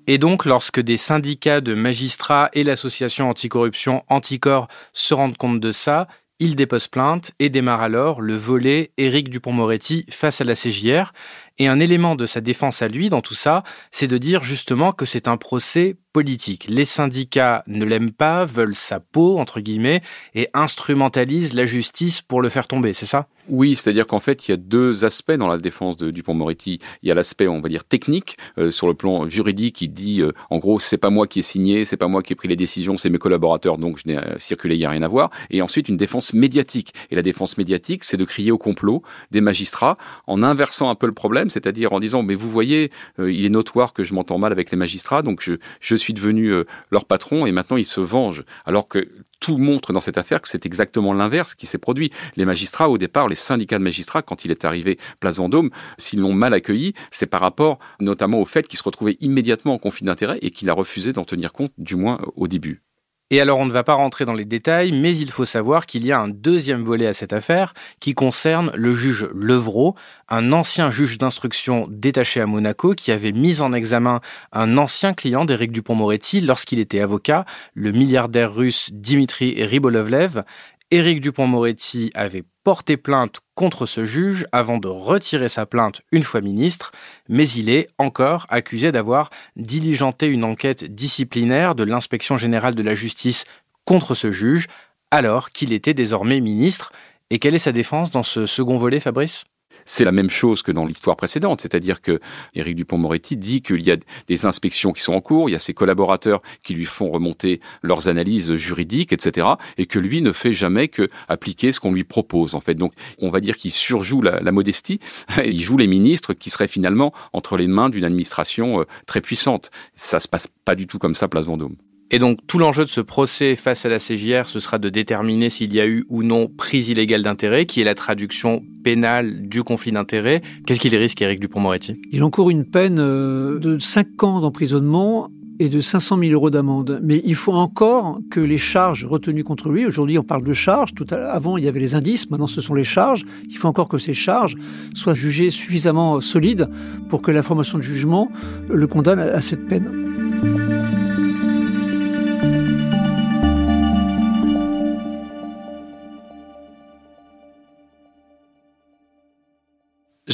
Et 0.07 0.19
donc, 0.19 0.45
lorsque 0.45 0.81
des 0.81 0.99
syndicats 0.99 1.63
de 1.63 1.75
magistrats 1.75 2.51
et 2.53 2.63
l'association 2.63 3.31
anticorruption 3.31 4.03
Anticor 4.09 4.69
se 4.93 5.15
rendent 5.15 5.39
compte 5.39 5.61
de 5.61 5.73
ça, 5.73 6.09
ils 6.41 6.57
déposent 6.57 6.89
plainte 6.89 7.33
et 7.39 7.49
démarrent 7.49 7.81
alors 7.81 8.21
le 8.21 8.35
volet 8.35 8.93
Éric 8.99 9.31
Dupont-Moretti 9.31 10.05
face 10.11 10.41
à 10.41 10.45
la 10.45 10.55
CJR. 10.55 11.13
Et 11.59 11.69
un 11.69 11.79
élément 11.79 12.17
de 12.17 12.27
sa 12.27 12.41
défense 12.41 12.83
à 12.83 12.89
lui 12.89 13.09
dans 13.09 13.21
tout 13.21 13.35
ça, 13.35 13.63
c'est 13.93 14.09
de 14.09 14.19
dire 14.19 14.43
justement 14.43 14.93
que 14.93 15.07
c'est 15.07 15.29
un 15.29 15.37
procès 15.37 15.97
politique. 16.15 16.67
Les 16.69 16.85
syndicats 16.85 17.65
ne 17.67 17.85
l'aiment 17.85 18.13
pas, 18.13 18.45
veulent 18.45 18.77
sa 18.77 19.01
peau, 19.01 19.39
entre 19.39 19.61
guillemets, 19.61 20.01
et 20.35 20.49
instrumentalisent 20.55 21.55
la 21.55 21.67
justice 21.67 22.23
pour 22.23 22.41
le 22.41 22.49
faire 22.49 22.69
tomber, 22.69 22.95
c'est 22.95 23.05
ça? 23.05 23.27
Oui, 23.49 23.75
c'est-à-dire 23.75 24.07
qu'en 24.07 24.21
fait, 24.21 24.47
il 24.47 24.53
y 24.53 24.55
a 24.55 24.57
deux 24.57 25.05
aspects 25.05 25.33
dans 25.33 25.49
la 25.49 25.59
défense 25.59 25.97
de 25.97 26.13
Dupont-Moretti. 26.13 26.79
Il 27.03 27.09
y 27.09 27.11
a 27.11 27.15
l'aspect, 27.15 27.49
on 27.49 27.61
va 27.61 27.69
dire, 27.69 27.85
technique, 27.85 28.39
euh, 28.59 28.71
sur 28.71 28.87
le 28.87 28.95
plan 28.95 29.29
juridique, 29.29 29.77
qui 29.77 29.89
dit, 29.89 30.23
euh, 30.23 30.33
en 30.51 30.59
gros, 30.59 30.79
c'est 30.79 30.99
pas 30.99 31.11
moi 31.11 31.27
qui 31.27 31.41
ai 31.41 31.43
signé, 31.43 31.85
c'est 31.85 31.97
pas 31.97 32.07
moi 32.07 32.23
qui 32.23 32.33
ai 32.33 32.37
pris 32.37 32.49
les 32.49 32.57
décisions, 32.57 32.97
c'est 32.97 33.11
mes 33.11 33.19
collaborateurs, 33.19 33.77
donc 33.77 33.99
je 33.99 34.05
n'ai 34.07 34.17
euh, 34.17 34.39
circulé, 34.39 34.77
il 34.77 34.79
n'y 34.79 34.87
a 34.87 34.91
rien 34.91 35.03
à 35.03 35.09
voir. 35.09 35.31
Et 35.51 35.63
ensuite, 35.63 35.89
une 35.89 35.97
défense 35.97 36.33
médiatique. 36.33 36.95
Et 37.11 37.17
la 37.17 37.23
défense 37.23 37.59
médiatique, 37.59 38.05
c'est 38.05 38.17
de 38.17 38.25
crier 38.25 38.53
au 38.53 38.59
complot 38.59 39.03
des 39.33 39.41
magistrats 39.41 39.99
en 40.29 40.45
inversant 40.45 40.89
un 40.91 40.95
peu 40.95 41.07
le 41.07 41.13
problème 41.13 41.44
c'est-à-dire 41.51 41.93
en 41.93 42.01
disant 42.01 42.23
mais 42.23 42.35
vous 42.35 42.51
voyez, 42.51 42.91
euh, 43.19 43.33
il 43.33 43.45
est 43.45 43.51
notoire 43.51 43.93
que 43.93 44.05
je 44.05 44.15
m'entends 44.15 44.39
mal 44.39 44.53
avec 44.53 44.71
les 44.71 44.77
magistrats, 44.77 45.23
donc 45.23 45.43
je, 45.43 45.55
je 45.81 45.97
suis 45.97 46.13
devenu 46.13 46.53
euh, 46.53 46.65
leur 46.91 47.05
patron 47.05 47.47
et 47.47 47.53
maintenant 47.53 47.77
ils 47.77 47.87
se 47.87 48.01
vengent. 48.01 48.45
Alors 48.65 48.89
que 48.89 49.09
tout 49.41 49.59
montre 49.59 49.93
dans 49.93 50.01
cette 50.01 50.17
affaire 50.17 50.41
que 50.41 50.49
c'est 50.49 50.65
exactement 50.65 51.13
l'inverse 51.13 51.55
qui 51.55 51.67
s'est 51.67 51.79
produit. 51.79 52.11
Les 52.37 52.47
magistrats, 52.47 52.89
au 52.89 52.97
départ, 52.97 53.29
les 53.29 53.35
syndicats 53.35 53.79
de 53.79 53.85
magistrats, 53.85 54.23
quand 54.23 54.47
il 54.47 54.51
est 54.51 54.65
arrivé 54.65 54.99
place 55.21 55.37
Vendôme, 55.37 55.71
s'ils 55.99 56.21
l'ont 56.21 56.33
mal 56.33 56.55
accueilli, 56.55 56.95
c'est 57.11 57.27
par 57.27 57.43
rapport 57.43 57.79
notamment 58.01 58.41
au 58.41 58.47
fait 58.47 58.67
qu'il 58.67 58.79
se 58.79 58.85
retrouvait 58.85 59.19
immédiatement 59.21 59.75
en 59.75 59.79
conflit 59.79 60.07
d'intérêts 60.07 60.39
et 60.41 60.51
qu'il 60.51 60.71
a 60.71 60.73
refusé 60.73 61.13
d'en 61.13 61.25
tenir 61.25 61.53
compte, 61.53 61.73
du 61.77 61.95
moins 61.95 62.21
au 62.37 62.49
début. 62.49 62.83
Et 63.31 63.41
alors 63.41 63.59
on 63.59 63.65
ne 63.65 63.73
va 63.73 63.85
pas 63.85 63.95
rentrer 63.95 64.27
dans 64.27 64.35
les 64.35 64.45
détails, 64.45 64.93
mais 64.93 65.17
il 65.17 65.31
faut 65.31 65.47
savoir 65.47 65.87
qu'il 65.87 66.05
y 66.05 66.13
a 66.13 66.21
un 66.21 66.29
deuxième 66.29 66.85
volet 66.85 67.07
à 67.07 67.15
cette 67.15 67.33
affaire 67.33 67.73
qui 67.99 68.13
concerne 68.13 68.71
le 68.75 68.95
juge 68.95 69.27
Levrault, 69.35 69.95
un 70.29 70.53
ancien 70.53 70.91
juge 70.91 71.17
d'instruction 71.17 71.87
détaché 71.89 72.43
à 72.43 72.47
Monaco 72.47 72.93
qui 72.93 73.13
avait 73.13 73.33
mis 73.33 73.63
en 73.63 73.73
examen 73.73 74.21
un 74.53 74.77
ancien 74.77 75.15
client 75.15 75.47
d'Éric 75.47 75.73
Dupont-Moretti 75.73 76.43
lorsqu'il 76.43 76.79
était 76.79 77.01
avocat, 77.01 77.47
le 77.73 77.93
milliardaire 77.93 78.55
russe 78.55 78.91
Dimitri 78.93 79.65
Ribolovlev. 79.65 80.45
Éric 80.91 81.21
Dupont-Moretti 81.21 82.11
avait 82.15 82.45
porté 82.63 82.97
plainte 82.97 83.41
contre 83.55 83.87
ce 83.87 84.05
juge 84.05 84.47
avant 84.53 84.79
de 84.79 84.89
retirer 84.89 85.49
sa 85.49 85.67
plainte 85.67 86.03
une 86.13 86.23
fois 86.23 86.41
ministre, 86.41 86.93
mais 87.29 87.49
il 87.49 87.69
est 87.69 87.89
encore 87.99 88.47
accusé 88.49 88.93
d'avoir 88.93 89.31
diligenté 89.57 90.27
une 90.27 90.45
enquête 90.45 90.85
disciplinaire 90.85 91.75
de 91.75 91.85
l'inspection 91.85 92.37
générale 92.37 92.75
de 92.75 92.83
la 92.83 92.95
justice 92.95 93.45
contre 93.85 94.15
ce 94.15 94.31
juge, 94.31 94.69
alors 95.11 95.51
qu'il 95.51 95.73
était 95.73 95.95
désormais 95.95 96.41
ministre. 96.41 96.93
Et 97.31 97.39
quelle 97.39 97.55
est 97.55 97.59
sa 97.59 97.73
défense 97.73 98.11
dans 98.11 98.23
ce 98.23 98.47
second 98.47 98.77
volet, 98.77 99.01
Fabrice? 99.01 99.45
C'est 99.87 100.05
la 100.05 100.13
même 100.13 100.31
chose 100.31 100.63
que 100.63 100.73
dans 100.73 100.87
l'histoire 100.87 101.17
précédente, 101.17 101.61
c'est-à-dire 101.61 102.03
que 102.03 102.21
Éric 102.55 102.77
Dupont-Moretti 102.77 103.37
dit 103.37 103.63
qu'il 103.63 103.83
y 103.83 103.91
a 103.91 103.97
des 104.27 104.47
inspections 104.47 104.93
qui 104.93 105.03
sont 105.03 105.15
en 105.15 105.21
cours, 105.21 105.49
il 105.49 105.53
y 105.53 105.57
a 105.57 105.61
ses 105.61 105.75
collaborateurs 105.75 106.43
qui 106.63 106.75
lui 106.75 106.85
font 106.85 107.11
remonter 107.11 107.61
leurs 107.83 108.09
analyses 108.09 108.57
juridiques, 108.57 109.13
etc., 109.13 109.47
et 109.79 109.87
que 109.87 109.99
lui 109.99 110.23
ne 110.23 110.33
fait 110.33 110.53
jamais 110.53 110.89
que 110.89 111.09
appliquer 111.29 111.73
ce 111.73 111.81
qu'on 111.81 111.93
lui 111.93 112.05
propose, 112.05 112.55
en 112.55 112.61
fait. 112.61 112.75
Donc, 112.75 112.93
on 113.19 113.31
va 113.31 113.41
dire 113.41 113.57
qu'il 113.57 113.73
surjoue 113.73 114.23
la, 114.23 114.41
la 114.41 114.53
modestie, 114.53 115.01
il 115.45 115.63
joue 115.63 115.77
les 115.77 115.87
ministres 115.87 116.35
qui 116.35 116.51
seraient 116.51 116.69
finalement 116.69 117.13
entre 117.33 117.57
les 117.57 117.67
mains 117.67 117.89
d'une 117.89 118.05
administration 118.05 118.81
euh, 118.81 118.85
très 119.07 119.21
puissante. 119.21 119.71
Ça 119.95 120.21
se 120.21 120.29
passe 120.29 120.49
pas 120.65 120.75
du 120.75 120.87
tout 120.87 120.99
comme 120.99 121.15
ça, 121.15 121.29
place 121.29 121.45
Vendôme. 121.45 121.77
Et 122.15 122.21
donc 122.21 122.39
tout 122.47 122.59
l'enjeu 122.59 122.85
de 122.85 122.89
ce 122.89 123.01
procès 123.01 123.57
face 123.57 123.85
à 123.85 123.89
la 123.89 123.99
CJR, 123.99 124.47
ce 124.47 124.61
sera 124.61 124.79
de 124.79 124.89
déterminer 124.89 125.51
s'il 125.51 125.75
y 125.75 125.81
a 125.81 125.87
eu 125.89 126.05
ou 126.09 126.23
non 126.23 126.47
prise 126.47 126.89
illégale 126.89 127.23
d'intérêt, 127.23 127.67
qui 127.67 127.81
est 127.81 127.85
la 127.85 127.97
traduction 127.97 128.63
pénale 128.85 129.49
du 129.49 129.65
conflit 129.65 129.91
d'intérêt. 129.91 130.41
Qu'est-ce 130.65 130.79
qu'il 130.79 130.95
risque, 130.95 131.21
Éric 131.21 131.41
Dupont-Moretti 131.41 132.01
Il 132.13 132.23
encourt 132.23 132.51
une 132.51 132.67
peine 132.67 133.01
euh, 133.01 133.59
de 133.59 133.81
5 133.81 134.23
ans 134.23 134.41
d'emprisonnement 134.41 135.29
et 135.59 135.69
de 135.69 135.81
500 135.81 136.21
000 136.21 136.31
euros 136.31 136.51
d'amende. 136.51 137.01
Mais 137.03 137.21
il 137.25 137.35
faut 137.35 137.53
encore 137.53 138.21
que 138.31 138.39
les 138.39 138.59
charges 138.59 139.05
retenues 139.05 139.43
contre 139.43 139.71
lui, 139.71 139.85
aujourd'hui 139.85 140.17
on 140.17 140.23
parle 140.23 140.45
de 140.45 140.53
charges, 140.53 140.95
tout 140.95 141.07
avant 141.13 141.57
il 141.57 141.65
y 141.65 141.69
avait 141.69 141.81
les 141.81 141.97
indices, 141.97 142.31
maintenant 142.31 142.47
ce 142.47 142.61
sont 142.61 142.75
les 142.75 142.85
charges, 142.85 143.25
il 143.49 143.57
faut 143.57 143.67
encore 143.67 143.89
que 143.89 143.99
ces 143.99 144.15
charges 144.15 144.55
soient 144.95 145.15
jugées 145.15 145.51
suffisamment 145.51 146.21
solides 146.21 146.69
pour 147.09 147.23
que 147.23 147.33
la 147.33 147.43
formation 147.43 147.77
de 147.77 147.83
jugement 147.83 148.29
le 148.69 148.87
condamne 148.87 149.19
à 149.19 149.41
cette 149.41 149.67
peine. 149.67 150.14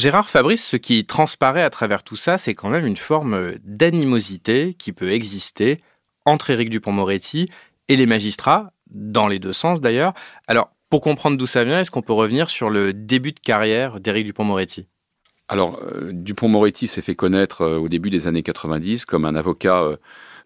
Gérard 0.01 0.31
Fabrice, 0.31 0.65
ce 0.65 0.77
qui 0.77 1.05
transparaît 1.05 1.61
à 1.61 1.69
travers 1.69 2.01
tout 2.01 2.15
ça, 2.15 2.39
c'est 2.39 2.55
quand 2.55 2.69
même 2.69 2.87
une 2.87 2.97
forme 2.97 3.51
d'animosité 3.63 4.73
qui 4.73 4.93
peut 4.93 5.11
exister 5.11 5.79
entre 6.25 6.49
Éric 6.49 6.71
Dupont-Moretti 6.71 7.47
et 7.87 7.95
les 7.95 8.07
magistrats, 8.07 8.73
dans 8.89 9.27
les 9.27 9.37
deux 9.37 9.53
sens 9.53 9.79
d'ailleurs. 9.79 10.13
Alors, 10.47 10.71
pour 10.89 11.01
comprendre 11.01 11.37
d'où 11.37 11.45
ça 11.45 11.63
vient, 11.63 11.81
est-ce 11.81 11.91
qu'on 11.91 12.01
peut 12.01 12.13
revenir 12.13 12.49
sur 12.49 12.71
le 12.71 12.93
début 12.93 13.31
de 13.31 13.39
carrière 13.39 13.99
d'Éric 13.99 14.25
Dupont-Moretti 14.25 14.87
Alors, 15.51 15.81
euh, 15.83 16.11
Dupont-Moretti 16.13 16.87
s'est 16.87 17.01
fait 17.01 17.13
connaître 17.13 17.63
euh, 17.63 17.77
au 17.77 17.89
début 17.89 18.09
des 18.09 18.25
années 18.25 18.41
90 18.41 19.03
comme 19.03 19.25
un 19.25 19.35
avocat 19.35 19.81
euh, 19.81 19.97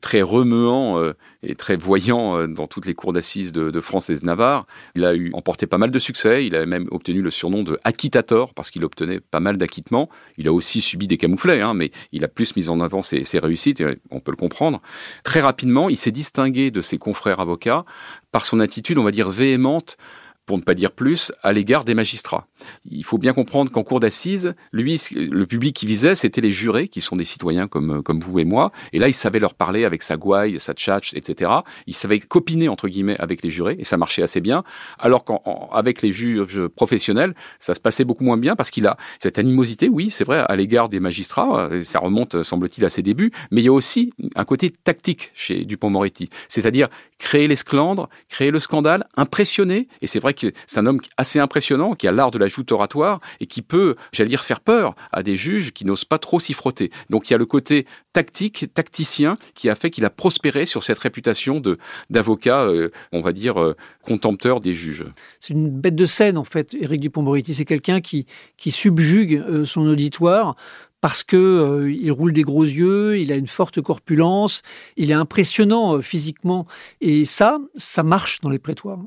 très 0.02 0.24
remuant 0.24 1.00
et 1.42 1.56
très 1.56 1.78
voyant 1.78 2.48
dans 2.48 2.68
toutes 2.68 2.86
les 2.86 2.94
cours 2.94 3.12
d'assises 3.12 3.52
de, 3.52 3.82
France 3.82 4.12
et 4.12 4.16
de 4.16 4.24
Navarre. 4.24 4.68
Il 4.94 5.04
a 5.04 5.16
eu 5.16 5.32
emporté 5.34 5.66
pas 5.66 5.80
mal 5.80 5.90
de 5.90 5.98
succès. 5.98 6.46
Il 6.46 6.56
a 6.56 6.68
même 6.68 6.88
obtenu 6.92 7.24
le 7.24 7.32
surnom 7.32 7.64
de 7.64 7.80
acquittator 7.84 8.54
parce 8.54 8.70
qu'il 8.70 8.84
obtenait 8.84 9.20
pas 9.20 9.40
mal 9.40 9.58
d'acquittements. 9.58 10.10
Il 10.38 10.48
a 10.48 10.54
aussi 10.54 10.82
subi 10.82 11.08
des 11.08 11.18
camouflets, 11.18 11.62
hein, 11.62 11.74
mais 11.74 11.92
il 12.12 12.24
a 12.24 12.28
plus 12.28 12.56
mis 12.56 12.70
en 12.70 12.82
avant 12.82 13.02
ses, 13.02 13.24
ses 13.24 13.40
réussites. 13.40 13.84
on 14.12 14.20
peut 14.20 14.32
le 14.32 14.38
comprendre. 14.38 14.80
Très 15.24 15.42
rapidement, 15.42 15.90
il 15.90 15.98
s'est 15.98 16.12
distingué 16.12 16.70
de 16.70 16.82
ses 16.82 17.00
confrères 17.00 17.40
avocats 17.40 17.84
par 18.32 18.46
son 18.46 18.60
attitude, 18.60 19.00
on 19.00 19.04
va 19.04 19.12
dire, 19.12 19.32
véhémente 19.32 19.98
pour 20.46 20.58
ne 20.58 20.64
pas 20.64 20.76
dire 20.76 20.92
plus, 20.92 21.32
à 21.42 21.54
l'égard 21.54 21.86
des 21.86 21.96
magistrats. 21.96 22.48
Il 22.90 23.04
faut 23.04 23.18
bien 23.18 23.34
comprendre 23.34 23.72
qu'en 23.72 23.84
cour 23.84 24.00
d'assises, 24.00 24.54
lui, 24.72 25.02
le 25.12 25.46
public 25.46 25.76
qui 25.76 25.86
visait, 25.86 26.16
c'était 26.16 26.42
les 26.42 26.52
jurés, 26.52 26.88
qui 26.88 27.02
sont 27.02 27.16
des 27.16 27.26
citoyens 27.26 27.68
comme, 27.68 28.04
comme 28.04 28.20
vous 28.20 28.40
et 28.40 28.46
moi. 28.46 28.72
Et 28.94 29.00
là, 29.00 29.08
il 29.08 29.14
savait 29.14 29.40
leur 29.40 29.56
parler 29.56 29.86
avec 29.86 30.04
sa 30.04 30.18
gouaille, 30.18 30.60
sa 30.60 30.74
tchatch, 30.74 31.14
etc. 31.16 31.52
Il 31.88 31.96
savait 31.96 32.20
copiner, 32.20 32.70
entre 32.70 32.88
guillemets, 32.88 33.18
avec 33.18 33.42
les 33.42 33.50
jurés, 33.50 33.76
et 33.80 33.84
ça 33.84 33.98
marchait 33.98 34.22
assez 34.22 34.40
bien. 34.40 34.64
Alors 35.00 35.26
qu'avec 35.26 36.04
les 36.04 36.14
juges 36.14 36.68
professionnels, 36.68 37.34
ça 37.60 37.74
se 37.74 37.80
passait 37.80 38.06
beaucoup 38.06 38.24
moins 38.24 38.38
bien, 38.38 38.56
parce 38.56 38.70
qu'il 38.70 38.86
a 38.86 38.98
cette 39.20 39.40
animosité, 39.40 39.90
oui, 39.90 40.12
c'est 40.12 40.26
vrai, 40.26 40.44
à 40.48 40.56
l'égard 40.56 40.90
des 40.90 41.00
magistrats. 41.00 41.70
Ça 41.84 42.00
remonte, 42.00 42.44
semble-t-il, 42.44 42.86
à 42.86 42.90
ses 42.90 43.02
débuts. 43.02 43.32
Mais 43.50 43.62
il 43.62 43.66
y 43.66 43.70
a 43.70 43.74
aussi 43.74 44.14
un 44.36 44.46
côté 44.46 44.70
tactique 44.70 45.32
chez 45.34 45.66
Dupont-Moretti. 45.66 46.30
C'est-à-dire 46.50 46.88
créer 47.18 47.48
l'esclandre, 47.48 48.10
créer 48.30 48.52
le 48.52 48.60
scandale, 48.60 49.06
impressionner. 49.18 49.88
Et 50.02 50.08
c'est 50.08 50.20
vrai 50.20 50.35
c'est 50.68 50.80
un 50.80 50.86
homme 50.86 51.00
assez 51.18 51.40
impressionnant, 51.40 51.94
qui 51.94 52.08
a 52.08 52.12
l'art 52.12 52.32
de 52.32 52.38
la 52.38 52.48
joute 52.48 52.72
oratoire 52.72 53.20
et 53.40 53.46
qui 53.46 53.62
peut, 53.62 53.96
j'allais 54.12 54.30
dire, 54.30 54.44
faire 54.44 54.62
peur 54.62 54.96
à 55.12 55.24
des 55.24 55.36
juges 55.36 55.72
qui 55.72 55.86
n'osent 55.86 56.06
pas 56.06 56.20
trop 56.20 56.40
s'y 56.40 56.54
frotter. 56.54 56.92
Donc 57.10 57.30
il 57.30 57.34
y 57.34 57.36
a 57.36 57.38
le 57.38 57.46
côté 57.46 57.86
tactique, 58.14 58.74
tacticien, 58.74 59.38
qui 59.56 59.70
a 59.70 59.76
fait 59.76 59.92
qu'il 59.92 60.06
a 60.06 60.10
prospéré 60.10 60.66
sur 60.66 60.84
cette 60.84 61.00
réputation 61.00 61.60
de 61.60 61.78
d'avocat, 62.10 62.62
euh, 62.64 62.90
on 63.12 63.22
va 63.22 63.34
dire, 63.34 63.62
euh, 63.62 63.76
contempteur 64.02 64.62
des 64.62 64.74
juges. 64.74 65.06
C'est 65.40 65.54
une 65.54 65.70
bête 65.70 65.96
de 65.96 66.06
scène, 66.06 66.38
en 66.38 66.44
fait, 66.44 66.74
Éric 66.74 67.02
Dupont-Moretti. 67.02 67.54
C'est 67.54 67.66
quelqu'un 67.66 68.02
qui, 68.02 68.26
qui 68.58 68.72
subjugue 68.72 69.44
euh, 69.48 69.66
son 69.66 69.86
auditoire 69.88 70.56
parce 71.02 71.24
que 71.24 71.88
il 71.88 72.12
roule 72.12 72.34
des 72.34 72.42
gros 72.42 72.64
yeux, 72.64 73.20
il 73.20 73.32
a 73.32 73.36
une 73.36 73.48
forte 73.48 73.80
corpulence, 73.80 74.64
il 74.98 75.12
est 75.12 75.16
impressionnant 75.16 76.02
physiquement 76.02 76.66
et 77.00 77.26
ça, 77.26 77.60
ça 77.76 78.02
marche 78.02 78.42
dans 78.42 78.50
les 78.50 78.58
prétoires. 78.58 79.04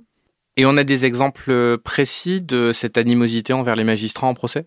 Et 0.58 0.66
on 0.66 0.76
a 0.76 0.82
des 0.82 1.04
exemples 1.04 1.78
précis 1.78 2.42
de 2.42 2.72
cette 2.72 2.98
animosité 2.98 3.52
envers 3.52 3.76
les 3.76 3.84
magistrats 3.84 4.26
en 4.26 4.34
procès? 4.34 4.66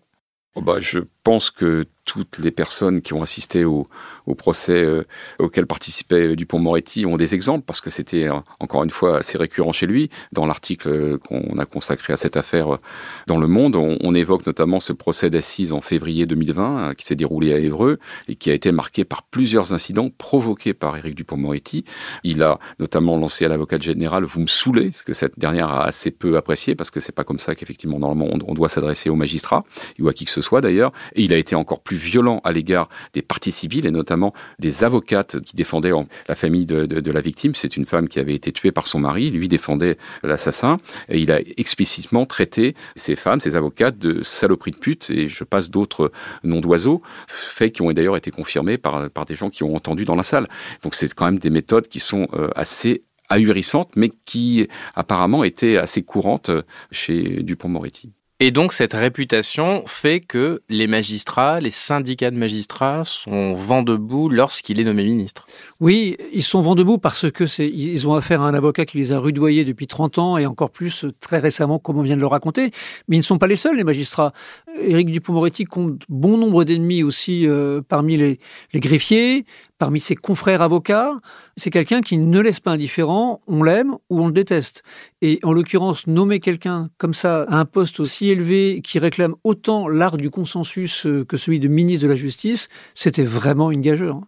Oh 0.54 0.62
bah, 0.62 0.80
Je 0.80 1.00
pense 1.22 1.50
que 1.50 1.84
toutes 2.04 2.38
les 2.38 2.50
personnes 2.50 3.00
qui 3.00 3.12
ont 3.14 3.22
assisté 3.22 3.64
au, 3.64 3.88
procès 4.36 4.82
euh, 4.82 5.04
auquel 5.38 5.66
participait 5.66 6.36
Dupont-Moretti 6.36 7.06
ont 7.06 7.16
des 7.16 7.34
exemples, 7.34 7.64
parce 7.66 7.80
que 7.80 7.90
c'était 7.90 8.28
euh, 8.28 8.34
encore 8.60 8.82
une 8.82 8.90
fois 8.90 9.18
assez 9.18 9.36
récurrent 9.38 9.72
chez 9.72 9.86
lui. 9.86 10.10
Dans 10.32 10.46
l'article 10.46 10.88
euh, 10.88 11.18
qu'on 11.18 11.58
a 11.58 11.66
consacré 11.66 12.12
à 12.12 12.16
cette 12.16 12.36
affaire 12.36 12.78
dans 13.26 13.38
Le 13.38 13.46
Monde, 13.46 13.76
on, 13.76 14.12
évoque 14.14 14.44
notamment 14.44 14.78
ce 14.78 14.92
procès 14.92 15.30
d'assises 15.30 15.72
en 15.72 15.80
février 15.80 16.26
2020 16.26 16.94
qui 16.96 17.06
s'est 17.06 17.16
déroulé 17.16 17.54
à 17.54 17.58
Évreux 17.58 17.98
et 18.28 18.34
qui 18.34 18.50
a 18.50 18.52
été 18.52 18.70
marqué 18.72 19.06
par 19.06 19.22
plusieurs 19.22 19.72
incidents 19.72 20.10
provoqués 20.10 20.74
par 20.74 20.98
Éric 20.98 21.14
Dupont-Moretti. 21.14 21.86
Il 22.24 22.42
a 22.42 22.58
notamment 22.78 23.16
lancé 23.16 23.46
à 23.46 23.48
l'avocate 23.48 23.80
générale 23.80 24.24
«Vous 24.26 24.40
me 24.40 24.46
saoulez», 24.46 24.90
ce 24.94 25.02
que 25.02 25.14
cette 25.14 25.38
dernière 25.38 25.70
a 25.70 25.86
assez 25.86 26.10
peu 26.10 26.36
apprécié, 26.36 26.74
parce 26.74 26.90
que 26.90 27.00
c'est 27.00 27.12
pas 27.12 27.24
comme 27.24 27.38
ça 27.38 27.54
qu'effectivement, 27.54 27.98
normalement, 27.98 28.28
on, 28.30 28.50
on 28.50 28.54
doit 28.54 28.68
s'adresser 28.68 29.08
aux 29.08 29.16
magistrats, 29.16 29.64
ou 29.98 30.08
à 30.08 30.12
qui 30.12 30.26
que 30.26 30.30
ce 30.30 30.42
soit 30.42 30.60
d'ailleurs. 30.60 30.92
Et 31.14 31.22
il 31.22 31.32
a 31.32 31.38
été 31.38 31.54
encore 31.54 31.80
plus 31.80 31.91
violent 31.96 32.40
à 32.44 32.52
l'égard 32.52 32.88
des 33.12 33.22
parties 33.22 33.52
civiles 33.52 33.86
et 33.86 33.90
notamment 33.90 34.32
des 34.58 34.84
avocates 34.84 35.40
qui 35.40 35.56
défendaient 35.56 35.92
la 36.28 36.34
famille 36.34 36.66
de, 36.66 37.10
la 37.10 37.20
victime. 37.20 37.54
C'est 37.54 37.76
une 37.76 37.84
femme 37.84 38.08
qui 38.08 38.18
avait 38.18 38.34
été 38.34 38.52
tuée 38.52 38.72
par 38.72 38.86
son 38.86 39.00
mari, 39.00 39.30
lui 39.30 39.48
défendait 39.48 39.98
l'assassin 40.22 40.78
et 41.08 41.18
il 41.18 41.30
a 41.30 41.40
explicitement 41.56 42.26
traité 42.26 42.74
ces 42.96 43.16
femmes, 43.16 43.40
ces 43.40 43.56
avocates 43.56 43.98
de 43.98 44.22
saloperies 44.22 44.70
de 44.72 44.76
pute 44.76 45.10
et 45.10 45.28
je 45.28 45.44
passe 45.44 45.70
d'autres 45.70 46.12
noms 46.44 46.60
d'oiseaux, 46.60 47.02
faits 47.26 47.74
qui 47.74 47.82
ont 47.82 47.90
d'ailleurs 47.90 48.16
été 48.16 48.30
confirmés 48.30 48.78
par, 48.78 49.10
des 49.26 49.34
gens 49.34 49.50
qui 49.50 49.62
ont 49.62 49.74
entendu 49.74 50.04
dans 50.04 50.16
la 50.16 50.22
salle. 50.22 50.48
Donc 50.82 50.94
c'est 50.94 51.12
quand 51.14 51.26
même 51.26 51.38
des 51.38 51.50
méthodes 51.50 51.88
qui 51.88 52.00
sont 52.00 52.28
euh, 52.34 52.48
assez 52.56 53.04
ahurissantes, 53.28 53.90
mais 53.96 54.10
qui 54.24 54.68
apparemment 54.94 55.44
étaient 55.44 55.76
assez 55.76 56.02
courantes 56.02 56.50
chez 56.90 57.42
Dupont-Moretti. 57.42 58.12
Et 58.44 58.50
donc 58.50 58.72
cette 58.72 58.94
réputation 58.94 59.84
fait 59.86 60.18
que 60.18 60.62
les 60.68 60.88
magistrats, 60.88 61.60
les 61.60 61.70
syndicats 61.70 62.32
de 62.32 62.36
magistrats 62.36 63.04
sont 63.04 63.54
vent 63.54 63.84
debout 63.84 64.28
lorsqu'il 64.28 64.80
est 64.80 64.84
nommé 64.84 65.04
ministre. 65.04 65.46
Oui, 65.78 66.16
ils 66.32 66.42
sont 66.42 66.60
vent 66.60 66.74
debout 66.74 66.98
parce 66.98 67.30
que 67.30 67.46
c'est 67.46 67.68
ils 67.68 68.08
ont 68.08 68.14
affaire 68.14 68.42
à 68.42 68.48
un 68.48 68.54
avocat 68.54 68.84
qui 68.84 68.98
les 68.98 69.12
a 69.12 69.20
rudoyés 69.20 69.64
depuis 69.64 69.86
30 69.86 70.18
ans 70.18 70.38
et 70.38 70.46
encore 70.46 70.70
plus 70.70 71.06
très 71.20 71.38
récemment 71.38 71.78
comme 71.78 71.98
on 71.98 72.02
vient 72.02 72.16
de 72.16 72.20
le 72.20 72.26
raconter, 72.26 72.72
mais 73.06 73.14
ils 73.14 73.20
ne 73.20 73.24
sont 73.24 73.38
pas 73.38 73.46
les 73.46 73.54
seuls 73.54 73.76
les 73.76 73.84
magistrats. 73.84 74.32
Éric 74.76 75.12
Dupond-Moretti 75.12 75.62
compte 75.62 76.02
bon 76.08 76.36
nombre 76.36 76.64
d'ennemis 76.64 77.04
aussi 77.04 77.46
euh, 77.46 77.80
parmi 77.88 78.16
les, 78.16 78.40
les 78.72 78.80
greffiers, 78.80 79.46
parmi 79.82 79.98
ses 79.98 80.14
confrères 80.14 80.62
avocats, 80.62 81.18
c'est 81.56 81.70
quelqu'un 81.70 82.02
qui 82.02 82.16
ne 82.16 82.38
laisse 82.38 82.60
pas 82.60 82.70
indifférent, 82.70 83.40
on 83.48 83.64
l'aime 83.64 83.96
ou 84.10 84.22
on 84.22 84.28
le 84.28 84.32
déteste. 84.32 84.84
Et 85.22 85.40
en 85.42 85.52
l'occurrence, 85.52 86.06
nommer 86.06 86.38
quelqu'un 86.38 86.88
comme 86.98 87.14
ça 87.14 87.42
à 87.48 87.56
un 87.56 87.64
poste 87.64 87.98
aussi 87.98 88.30
élevé 88.30 88.80
qui 88.84 89.00
réclame 89.00 89.34
autant 89.42 89.88
l'art 89.88 90.18
du 90.18 90.30
consensus 90.30 91.04
euh, 91.04 91.24
que 91.24 91.36
celui 91.36 91.58
de 91.58 91.66
ministre 91.66 92.04
de 92.04 92.10
la 92.10 92.14
Justice, 92.14 92.68
c'était 92.94 93.24
vraiment 93.24 93.72
une 93.72 93.80
gageure. 93.80 94.20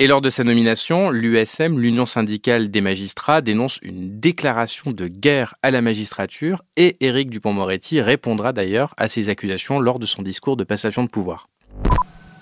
Et 0.00 0.08
lors 0.08 0.20
de 0.20 0.28
sa 0.28 0.42
nomination, 0.42 1.10
l'USM, 1.10 1.78
l'Union 1.78 2.04
syndicale 2.04 2.68
des 2.68 2.80
magistrats, 2.80 3.42
dénonce 3.42 3.78
une 3.82 4.18
déclaration 4.18 4.90
de 4.90 5.06
guerre 5.06 5.54
à 5.62 5.70
la 5.70 5.82
magistrature 5.82 6.62
et 6.76 6.96
Éric 6.98 7.30
Dupont-Moretti 7.30 8.00
répondra 8.00 8.52
d'ailleurs 8.52 8.92
à 8.96 9.08
ces 9.08 9.28
accusations 9.28 9.78
lors 9.78 10.00
de 10.00 10.06
son 10.06 10.22
discours 10.22 10.56
de 10.56 10.64
passation 10.64 11.04
de 11.04 11.10
pouvoir. 11.10 11.48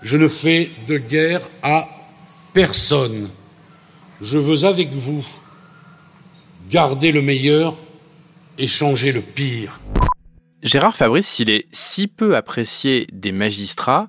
Je 0.00 0.16
ne 0.16 0.28
fais 0.28 0.70
de 0.88 0.96
guerre 0.96 1.42
à 1.62 1.97
personne. 2.52 3.28
Je 4.20 4.38
veux 4.38 4.64
avec 4.64 4.92
vous 4.92 5.24
garder 6.70 7.12
le 7.12 7.22
meilleur 7.22 7.76
et 8.58 8.66
changer 8.66 9.12
le 9.12 9.22
pire. 9.22 9.80
Gérard 10.62 10.96
Fabrice, 10.96 11.28
s'il 11.28 11.50
est 11.50 11.66
si 11.70 12.08
peu 12.08 12.36
apprécié 12.36 13.06
des 13.12 13.30
magistrats, 13.30 14.08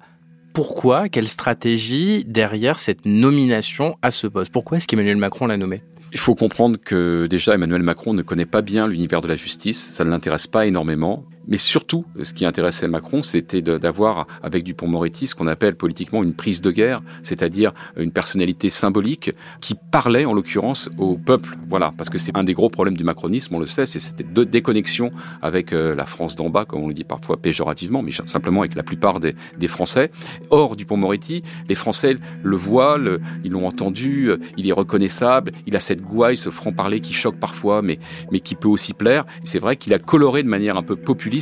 pourquoi, 0.54 1.10
quelle 1.10 1.28
stratégie 1.28 2.26
derrière 2.26 2.80
cette 2.80 3.06
nomination 3.06 3.98
à 4.02 4.10
ce 4.10 4.26
poste? 4.26 4.52
Pourquoi 4.52 4.78
est-ce 4.78 4.88
qu'Emmanuel 4.88 5.18
Macron 5.18 5.46
l'a 5.46 5.58
nommé? 5.58 5.84
Il 6.12 6.18
faut 6.18 6.34
comprendre 6.34 6.78
que 6.84 7.28
déjà 7.28 7.54
Emmanuel 7.54 7.84
Macron 7.84 8.16
ne 8.16 8.24
connaît 8.24 8.48
pas 8.48 8.64
bien 8.64 8.88
l'univers 8.88 9.22
de 9.22 9.28
la 9.28 9.36
justice, 9.36 9.92
ça 9.94 10.04
ne 10.04 10.10
l'intéresse 10.10 10.48
pas 10.48 10.66
énormément. 10.66 11.24
Mais 11.50 11.58
surtout, 11.58 12.06
ce 12.22 12.32
qui 12.32 12.46
intéressait 12.46 12.88
Macron, 12.88 13.24
c'était 13.24 13.64
d'avoir 13.64 14.28
avec 14.44 14.64
Dupont-Moretti 14.64 15.26
ce 15.26 15.34
qu'on 15.34 15.48
appelle 15.48 15.76
politiquement 15.76 16.24
une 16.24 16.34
prise 16.34 16.62
de 16.62 16.70
guerre, 16.70 17.02
c'est-à-dire 17.24 17.72
une 17.98 18.12
personnalité 18.12 18.70
symbolique 18.70 19.32
qui 19.60 19.74
parlait 19.74 20.26
en 20.26 20.34
l'occurrence 20.34 20.92
au 21.00 21.18
peuple. 21.18 21.58
Voilà, 21.68 21.92
parce 21.98 22.12
que 22.12 22.20
c'est 22.20 22.38
un 22.38 22.44
des 22.44 22.54
gros 22.54 22.70
problèmes 22.70 22.96
du 22.96 23.04
macronisme, 23.04 23.56
on 23.56 23.60
le 23.60 23.66
sait, 23.66 23.88
c'est 23.88 24.00
cette 24.00 24.32
déconnexion 24.32 25.12
avec 25.42 25.74
euh, 25.74 25.96
la 25.96 26.06
France 26.06 26.36
d'en 26.36 26.52
bas, 26.52 26.66
comme 26.66 26.84
on 26.84 26.88
le 26.88 26.94
dit 26.94 27.04
parfois 27.04 27.38
péjorativement, 27.38 28.04
mais 28.04 28.12
simplement 28.28 28.62
avec 28.62 28.76
la 28.76 28.84
plupart 28.84 29.20
des, 29.20 29.36
des 29.58 29.68
Français. 29.68 30.12
Or, 30.52 30.76
Dupont-Moretti, 30.76 31.42
les 31.68 31.76
Français 31.76 32.18
le 32.44 32.58
voient, 32.58 33.00
ils 33.44 33.52
l'ont 33.52 33.66
entendu, 33.66 34.30
euh, 34.30 34.38
il 34.56 34.68
est 34.68 34.74
reconnaissable, 34.74 35.52
il 35.66 35.76
a 35.76 35.80
cette 35.80 36.02
gouaille, 36.02 36.38
ce 36.38 36.52
franc-parler 36.52 37.00
qui 37.00 37.14
choque 37.14 37.40
parfois, 37.40 37.82
mais 37.82 37.98
qui 38.44 38.54
peut 38.54 38.68
aussi 38.68 38.94
plaire. 38.94 39.26
C'est 39.44 39.60
vrai 39.60 39.78
qu'il 39.78 39.96
a 39.96 40.00
coloré 40.00 40.44
de 40.44 40.48
manière 40.48 40.78
un 40.78 40.84
peu 40.84 40.96
populiste 40.96 41.39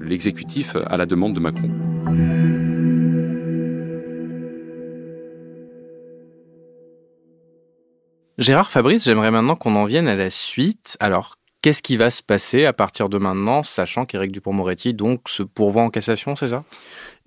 l'exécutif 0.00 0.76
à 0.86 0.96
la 0.96 1.06
demande 1.06 1.34
de 1.34 1.40
Macron. 1.40 1.70
Gérard 8.38 8.70
Fabrice, 8.70 9.04
j'aimerais 9.04 9.30
maintenant 9.30 9.56
qu'on 9.56 9.76
en 9.76 9.84
vienne 9.84 10.08
à 10.08 10.16
la 10.16 10.30
suite. 10.30 10.96
Alors, 11.00 11.36
qu'est-ce 11.60 11.82
qui 11.82 11.96
va 11.96 12.10
se 12.10 12.22
passer 12.22 12.64
à 12.64 12.72
partir 12.72 13.08
de 13.08 13.18
maintenant, 13.18 13.62
sachant 13.62 14.04
qu'Éric 14.04 14.32
Dupont-Moretti 14.32 14.94
donc 14.94 15.28
se 15.28 15.42
pourvoit 15.42 15.82
en 15.82 15.90
cassation, 15.90 16.34
c'est 16.34 16.48
ça? 16.48 16.64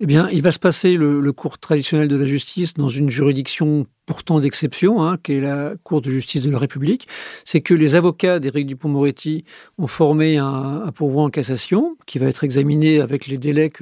Eh 0.00 0.06
bien, 0.06 0.28
il 0.30 0.42
va 0.42 0.52
se 0.52 0.58
passer 0.58 0.94
le, 0.96 1.32
cours 1.32 1.58
traditionnel 1.58 2.08
de 2.08 2.16
la 2.16 2.26
justice 2.26 2.74
dans 2.74 2.88
une 2.88 3.08
juridiction 3.08 3.86
pourtant 4.04 4.38
d'exception, 4.38 5.02
hein, 5.02 5.16
qui 5.20 5.32
est 5.32 5.40
la 5.40 5.72
Cour 5.82 6.00
de 6.00 6.10
justice 6.10 6.42
de 6.42 6.50
la 6.50 6.58
République. 6.58 7.08
C'est 7.44 7.60
que 7.60 7.74
les 7.74 7.96
avocats 7.96 8.38
d'Éric 8.38 8.66
Dupont-Moretti 8.66 9.44
ont 9.78 9.88
formé 9.88 10.36
un, 10.36 10.92
pourvoi 10.94 11.24
en 11.24 11.30
cassation, 11.30 11.96
qui 12.06 12.18
va 12.18 12.26
être 12.26 12.44
examiné 12.44 13.00
avec 13.00 13.26
les 13.26 13.38
délais 13.38 13.72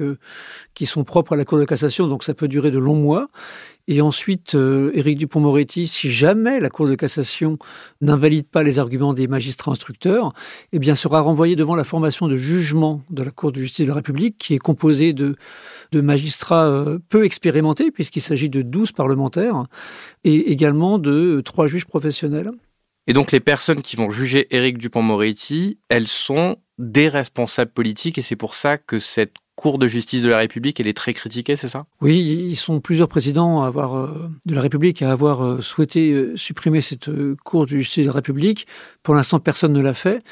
qui 0.73 0.85
sont 0.85 1.03
propres 1.03 1.33
à 1.33 1.35
la 1.35 1.45
Cour 1.45 1.59
de 1.59 1.65
cassation, 1.65 2.07
donc 2.07 2.23
ça 2.23 2.33
peut 2.33 2.47
durer 2.47 2.71
de 2.71 2.79
longs 2.79 2.95
mois. 2.95 3.29
Et 3.87 4.01
ensuite, 4.01 4.55
euh, 4.55 4.89
Éric 4.95 5.19
Dupont-Moretti, 5.19 5.85
si 5.85 6.11
jamais 6.11 6.59
la 6.59 6.71
Cour 6.71 6.87
de 6.87 6.95
cassation 6.95 7.59
n'invalide 8.01 8.47
pas 8.47 8.63
les 8.63 8.79
arguments 8.79 9.13
des 9.13 9.27
magistrats 9.27 9.71
instructeurs, 9.71 10.33
eh 10.73 10.79
bien, 10.79 10.95
sera 10.95 11.21
renvoyé 11.21 11.55
devant 11.55 11.75
la 11.75 11.83
formation 11.83 12.27
de 12.27 12.35
jugement 12.35 13.03
de 13.11 13.21
la 13.21 13.29
Cour 13.29 13.51
de 13.51 13.59
justice 13.59 13.85
de 13.85 13.89
la 13.89 13.95
République, 13.95 14.39
qui 14.39 14.55
est 14.55 14.59
composée 14.59 15.13
de, 15.13 15.35
de 15.91 16.01
magistrats 16.05 16.67
euh, 16.67 16.99
peu 17.09 17.25
expérimentés, 17.25 17.91
puisqu'il 17.91 18.21
s'agit 18.21 18.49
de 18.49 18.61
12 18.61 18.93
parlementaires, 18.93 19.65
et 20.23 20.51
également 20.51 20.99
de 20.99 21.41
trois 21.43 21.67
juges 21.67 21.85
professionnels. 21.85 22.51
Et 23.07 23.13
donc, 23.13 23.31
les 23.31 23.39
personnes 23.39 23.81
qui 23.81 23.95
vont 23.95 24.09
juger 24.09 24.47
Éric 24.55 24.77
Dupont-Moretti, 24.77 25.79
elles 25.89 26.07
sont 26.07 26.57
des 26.77 27.07
responsables 27.09 27.71
politiques, 27.71 28.17
et 28.17 28.21
c'est 28.21 28.35
pour 28.35 28.55
ça 28.55 28.77
que 28.77 28.99
cette 28.99 29.35
Cour 29.55 29.77
de 29.77 29.87
justice 29.87 30.21
de 30.21 30.27
la 30.27 30.39
République, 30.39 30.81
elle 30.81 30.87
est 30.87 30.97
très 30.97 31.13
critiquée, 31.13 31.55
c'est 31.55 31.69
ça? 31.69 31.85
Oui, 32.01 32.19
ils 32.19 32.57
sont 32.57 32.81
plusieurs 32.81 33.07
présidents 33.07 33.65
euh, 33.65 34.07
de 34.45 34.53
la 34.53 34.59
République 34.59 35.01
à 35.01 35.11
avoir 35.11 35.45
euh, 35.45 35.61
souhaité 35.61 36.11
euh, 36.11 36.35
supprimer 36.35 36.81
cette 36.81 37.09
Cour 37.45 37.65
de 37.65 37.69
justice 37.69 38.03
de 38.03 38.09
la 38.09 38.15
République. 38.15 38.67
Pour 39.01 39.15
l'instant, 39.15 39.39
personne 39.39 39.71
ne 39.71 39.81
l'a 39.81 39.93
fait. 39.93 40.23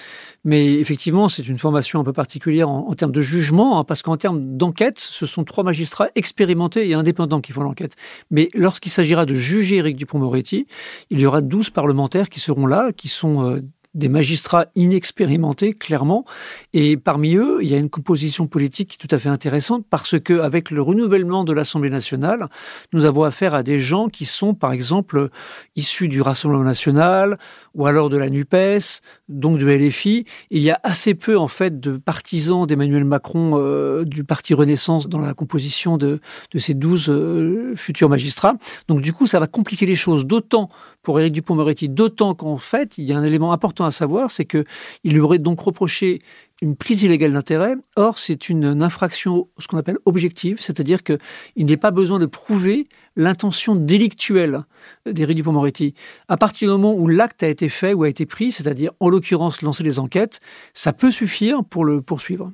Mais 0.44 0.74
effectivement, 0.74 1.30
c'est 1.30 1.48
une 1.48 1.58
formation 1.58 2.01
un 2.01 2.03
peu 2.03 2.12
particulière 2.12 2.70
en, 2.70 2.94
termes 2.96 3.14
de 3.14 3.22
jugement, 3.22 3.79
hein, 3.79 3.86
parce 3.86 4.01
qu'en 4.01 4.18
termes 4.18 4.57
d'enquête, 4.57 5.00
ce 5.00 5.25
sont 5.25 5.46
trois 5.46 5.64
magistrats 5.64 6.09
expérimentés 6.16 6.90
et 6.90 6.94
indépendants 6.94 7.40
qui 7.40 7.53
font 7.53 7.64
l'enquête. 7.64 7.96
Mais 8.29 8.50
lorsqu'il 8.53 8.92
s'agira 8.92 9.25
de 9.25 9.36
juger 9.36 9.77
Éric 9.77 9.96
Dupont-Moretti, 9.96 10.68
il 11.12 11.22
y 11.22 11.25
aura 11.25 11.40
douze 11.40 11.70
parlementaires 11.70 12.29
qui 12.29 12.42
seront 12.42 12.66
là, 12.66 12.92
qui 12.92 13.07
sont 13.07 13.62
des 13.94 14.10
magistrats 14.10 14.66
inexpérimentés, 14.75 15.74
clairement. 15.74 16.25
Et 16.74 16.98
parmi 16.98 17.36
eux, 17.36 17.60
il 17.62 17.70
y 17.70 17.75
a 17.75 17.77
une 17.77 17.90
composition 17.90 18.48
politique 18.48 18.98
tout 18.98 19.08
à 19.12 19.20
fait 19.20 19.29
intéressante 19.29 19.86
parce 19.90 20.20
que, 20.20 20.40
avec 20.40 20.72
le 20.72 20.82
renouvellement 20.82 21.44
de 21.44 21.53
l'Assemblée 21.53 21.90
nationale, 21.90 22.48
nous 22.92 23.06
avons 23.06 23.24
affaire 23.24 23.53
à 23.53 23.64
des 23.64 23.79
gens 23.79 24.08
qui 24.08 24.25
sont, 24.25 24.53
par 24.53 24.72
exemple, 24.72 25.29
issus 25.75 26.08
du 26.08 26.22
Rassemblement 26.22 26.64
national 26.64 27.38
ou 27.75 27.86
alors 27.86 28.10
de 28.10 28.18
la 28.18 28.29
NUPES, 28.29 29.01
donc 29.29 29.58
du 29.58 29.66
LFI. 29.66 30.25
Il 30.50 30.62
y 30.62 30.72
a 30.72 30.79
assez 30.84 31.14
peu, 31.14 31.38
en 31.38 31.48
fait, 31.48 31.79
de 31.79 31.98
partisans 31.98 32.66
d'Emmanuel 32.66 33.06
Macron 33.06 33.53
euh, 33.56 34.06
du 34.06 34.24
Parti 34.24 34.53
Renaissance 34.53 35.08
dans 35.08 35.20
la 35.20 35.34
composition 35.34 35.98
de, 35.98 36.20
de 36.51 36.60
ces 36.60 36.74
douze 36.74 37.10
euh, 37.10 37.74
futurs 37.75 38.10
magistrats. 38.10 38.56
Donc, 38.88 39.01
du 39.01 39.14
coup, 39.14 39.27
ça 39.27 39.40
va 39.40 39.48
compliquer 39.48 39.86
les 39.86 39.96
choses, 39.96 40.25
d'autant 40.25 40.70
pour 41.03 41.20
Éric 41.20 41.33
Dupont-Moretti, 41.33 41.89
d'autant 41.89 42.33
qu'en 42.33 42.57
fait, 42.57 42.98
il 42.98 43.03
y 43.03 43.13
a 43.13 43.18
un 43.18 43.24
élément 43.24 43.51
important 43.51 43.85
à 43.85 43.92
savoir, 43.92 44.31
c'est 44.31 44.46
que 44.46 44.63
il 45.03 45.13
lui 45.13 45.20
aurait 45.20 45.37
donc 45.37 45.59
reproché 45.59 46.20
une 46.61 46.77
prise 46.77 47.03
illégale 47.03 47.33
d'intérêt. 47.33 47.75
Or, 47.98 48.18
c'est 48.18 48.50
une, 48.50 48.81
infraction, 48.81 49.50
ce 49.59 49.68
qu'on 49.68 49.77
appelle 49.77 49.98
objective, 50.05 50.57
c'est-à-dire 50.61 51.03
qu'il 51.03 51.20
n'est 51.57 51.77
pas 51.77 51.92
besoin 51.92 52.20
de 52.20 52.25
prouver 52.25 52.87
l'intention 53.18 53.75
délictuelle 53.75 54.61
d'Éric 55.05 55.37
Dupond-Moretti. 55.37 55.94
À 56.29 56.37
partir 56.37 56.70
du 56.70 56.72
moment 56.72 56.96
où 56.96 57.07
l'acte 57.07 57.44
a 57.44 57.50
été 57.50 57.68
fait 57.68 57.94
ou 57.94 58.03
a 58.03 58.09
été 58.09 58.25
pris, 58.25 58.51
c'est-à-dire 58.51 58.92
en 59.01 59.09
l'occurrence 59.09 59.61
lancer 59.61 59.83
des 59.83 60.00
enquêtes, 60.00 60.39
ça 60.74 60.94
peut 60.94 61.11
suffire 61.11 61.63
pour 61.66 61.83
le 61.83 62.01
poursuivre. 62.01 62.51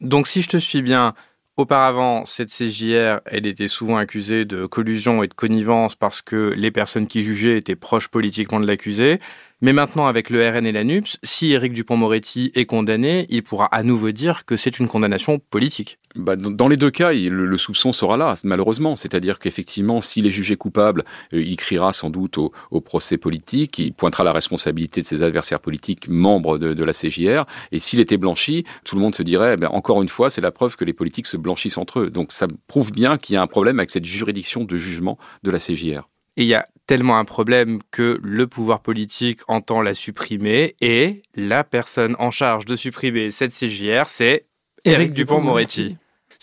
Donc, 0.00 0.26
si 0.26 0.42
je 0.42 0.48
te 0.48 0.56
suis 0.56 0.82
bien, 0.82 1.14
Auparavant, 1.56 2.26
cette 2.26 2.50
CJR, 2.50 3.20
elle 3.26 3.46
était 3.46 3.68
souvent 3.68 3.96
accusée 3.96 4.44
de 4.44 4.66
collusion 4.66 5.22
et 5.22 5.28
de 5.28 5.34
connivence 5.34 5.94
parce 5.94 6.20
que 6.20 6.52
les 6.56 6.72
personnes 6.72 7.06
qui 7.06 7.22
jugeaient 7.22 7.56
étaient 7.56 7.76
proches 7.76 8.08
politiquement 8.08 8.58
de 8.58 8.66
l'accusé. 8.66 9.20
Mais 9.60 9.72
maintenant, 9.72 10.06
avec 10.06 10.30
le 10.30 10.48
RN 10.48 10.66
et 10.66 10.72
la 10.72 10.82
NUPS, 10.82 11.18
si 11.22 11.52
Éric 11.52 11.72
Dupont-Moretti 11.72 12.50
est 12.56 12.66
condamné, 12.66 13.26
il 13.28 13.44
pourra 13.44 13.66
à 13.66 13.84
nouveau 13.84 14.10
dire 14.10 14.46
que 14.46 14.56
c'est 14.56 14.80
une 14.80 14.88
condamnation 14.88 15.38
politique. 15.38 16.00
Bah, 16.16 16.36
dans 16.36 16.68
les 16.68 16.76
deux 16.76 16.92
cas, 16.92 17.12
le, 17.12 17.56
soupçon 17.56 17.92
sera 17.92 18.16
là, 18.16 18.34
malheureusement. 18.44 18.94
C'est-à-dire 18.94 19.40
qu'effectivement, 19.40 20.00
s'il 20.00 20.26
est 20.26 20.30
jugé 20.30 20.56
coupable, 20.56 21.04
euh, 21.32 21.42
il 21.42 21.56
criera 21.56 21.92
sans 21.92 22.08
doute 22.08 22.38
au, 22.38 22.52
procès 22.80 23.18
politique, 23.18 23.78
il 23.80 23.92
pointera 23.92 24.22
la 24.22 24.32
responsabilité 24.32 25.00
de 25.00 25.06
ses 25.06 25.22
adversaires 25.24 25.58
politiques, 25.58 26.08
membres 26.08 26.58
de, 26.58 26.84
la 26.84 26.92
CJR. 26.92 27.46
Et 27.72 27.80
s'il 27.80 27.98
était 27.98 28.16
blanchi, 28.16 28.64
tout 28.84 28.94
le 28.94 29.00
monde 29.00 29.14
se 29.14 29.22
dirait, 29.22 29.56
ben, 29.56 29.68
encore 29.68 30.02
une 30.02 30.08
fois, 30.08 30.30
c'est 30.30 30.40
la 30.40 30.52
preuve 30.52 30.76
que 30.76 30.84
les 30.84 30.92
politiques 30.92 31.26
se 31.26 31.36
blanchissent 31.36 31.78
entre 31.78 32.00
eux. 32.00 32.10
Donc 32.10 32.30
ça 32.30 32.46
prouve 32.68 32.92
bien 32.92 33.18
qu'il 33.18 33.34
y 33.34 33.36
a 33.36 33.42
un 33.42 33.46
problème 33.48 33.80
avec 33.80 33.90
cette 33.90 34.04
juridiction 34.04 34.64
de 34.64 34.76
jugement 34.76 35.18
de 35.42 35.50
la 35.50 35.58
CJR. 35.58 36.08
Et 36.36 36.42
il 36.42 36.46
y 36.46 36.54
a 36.54 36.68
tellement 36.86 37.18
un 37.18 37.24
problème 37.24 37.80
que 37.90 38.20
le 38.22 38.46
pouvoir 38.46 38.82
politique 38.82 39.40
entend 39.48 39.82
la 39.82 39.94
supprimer 39.94 40.76
et 40.80 41.22
la 41.34 41.64
personne 41.64 42.14
en 42.18 42.30
charge 42.30 42.66
de 42.66 42.76
supprimer 42.76 43.30
cette 43.30 43.52
CJR, 43.52 44.08
c'est 44.08 44.46
Éric 44.84 45.12
Dupont-Moretti 45.14 45.96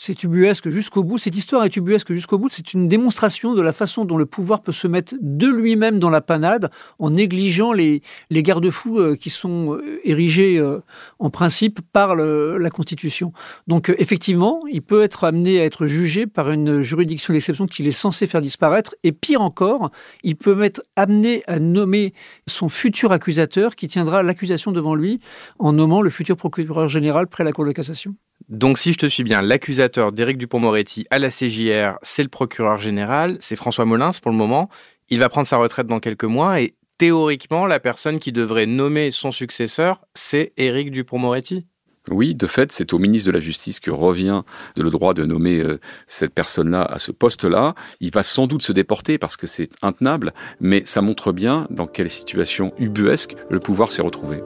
c'est 0.04 0.24
ubuesque 0.24 0.68
jusqu'au 0.72 1.04
bout. 1.04 1.20
Cette 1.20 1.36
histoire 1.36 1.64
est 1.64 1.78
ubuesque 1.78 2.12
jusqu'au 2.12 2.40
bout. 2.40 2.50
C'est 2.50 2.74
une 2.74 2.88
démonstration 2.88 3.54
de 3.54 3.62
la 3.62 3.72
façon 3.72 4.04
dont 4.04 4.18
le 4.18 4.26
pouvoir 4.26 4.64
peut 4.64 4.72
se 4.72 4.88
mettre 4.88 5.14
de 5.22 5.48
lui-même 5.48 6.00
dans 6.00 6.10
la 6.10 6.22
panade 6.22 6.72
en 6.98 7.12
négligeant 7.12 7.72
les, 7.72 8.02
les 8.32 8.42
garde-fous 8.42 8.98
euh, 8.98 9.16
qui 9.16 9.30
sont 9.30 9.76
euh, 9.76 10.02
érigés 10.04 10.58
euh, 10.58 10.80
en 11.20 11.30
principe 11.30 11.82
par 11.94 12.16
la 12.16 12.70
Constitution. 12.72 13.32
Donc 13.68 13.94
effectivement, 14.00 14.64
il 14.72 14.82
peut 14.82 15.04
être 15.04 15.24
amené 15.24 15.62
à 15.62 15.66
être 15.66 15.86
jugé 15.86 16.26
par 16.26 16.50
une 16.50 16.82
juridiction 16.82 17.32
d'exception 17.32 17.68
qu'il 17.68 17.86
est 17.86 17.92
censé 17.92 18.26
faire 18.26 18.42
disparaître. 18.42 18.96
Et 19.04 19.12
pire 19.12 19.42
encore, 19.42 19.92
il 20.24 20.36
peut 20.36 20.64
être 20.64 20.82
amené 20.96 21.44
à 21.46 21.60
nommer 21.60 22.16
son 22.48 22.70
futur 22.70 23.12
accusateur 23.12 23.76
qui 23.76 23.86
tiendra 23.86 24.24
l'accusation 24.24 24.72
devant 24.72 24.96
lui 24.96 25.20
en 25.60 25.74
nommant 25.74 26.02
le 26.02 26.10
futur 26.10 26.38
procureur 26.38 26.90
général 26.90 27.28
près 27.28 27.44
la 27.44 27.52
Cour 27.52 27.66
de 27.66 27.72
cassation. 27.72 28.16
Donc 28.52 28.78
si 28.78 28.92
je 28.92 28.98
te 28.98 29.06
suis 29.06 29.24
bien, 29.24 29.42
l'accusateur 29.42 30.12
d'Éric 30.12 30.38
Dupont-Moretti 30.38 31.06
à 31.10 31.20
la 31.20 31.30
CJR, 31.30 31.98
c'est 32.02 32.22
le 32.22 32.28
procureur 32.28 32.82
général, 32.82 33.38
c'est 33.40 33.56
François 33.56 33.86
Molins 33.86 34.12
pour 34.22 34.30
le 34.30 34.38
moment. 34.38 34.70
Il 35.10 35.20
va 35.20 35.30
prendre 35.30 35.48
sa 35.48 35.56
retraite 35.56 35.88
dans 35.88 36.02
quelques 36.02 36.26
mois 36.26 36.60
et 36.60 36.76
théoriquement, 36.98 37.66
la 37.66 37.80
personne 37.80 38.20
qui 38.20 38.34
devrait 38.34 38.66
nommer 38.66 39.10
son 39.10 39.32
successeur, 39.32 40.02
c'est 40.16 40.52
Éric 40.58 40.92
Dupont-Moretti. 40.92 41.66
Oui, 42.10 42.36
de 42.36 42.46
fait, 42.46 42.74
c'est 42.74 42.92
au 42.94 43.00
ministre 43.00 43.28
de 43.28 43.32
la 43.32 43.40
Justice 43.40 43.80
que 43.80 43.90
revient 43.90 44.42
le 44.76 44.90
droit 44.90 45.14
de 45.14 45.24
nommer 45.24 45.60
euh, 45.60 45.80
cette 46.06 46.34
personne-là 46.34 46.84
à 46.84 47.00
ce 47.00 47.14
poste-là. 47.14 47.74
Il 48.02 48.12
va 48.12 48.22
sans 48.22 48.48
doute 48.48 48.64
se 48.64 48.74
déporter 48.74 49.18
parce 49.18 49.38
que 49.38 49.48
c'est 49.48 49.70
intenable, 49.82 50.34
mais 50.60 50.82
ça 50.84 51.02
montre 51.02 51.32
bien 51.32 51.68
dans 51.70 51.88
quelle 51.88 52.10
situation 52.10 52.74
ubuesque 52.80 53.36
le 53.50 53.60
pouvoir 53.60 53.94
s'est 53.94 54.02
retrouvé. 54.02 54.44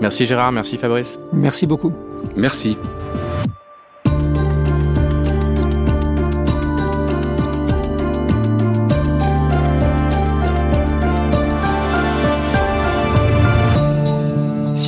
Merci 0.00 0.24
Gérard, 0.24 0.52
merci 0.52 0.78
Fabrice. 0.78 1.18
Merci 1.32 1.66
beaucoup. 1.66 1.92
Merci. 2.36 2.76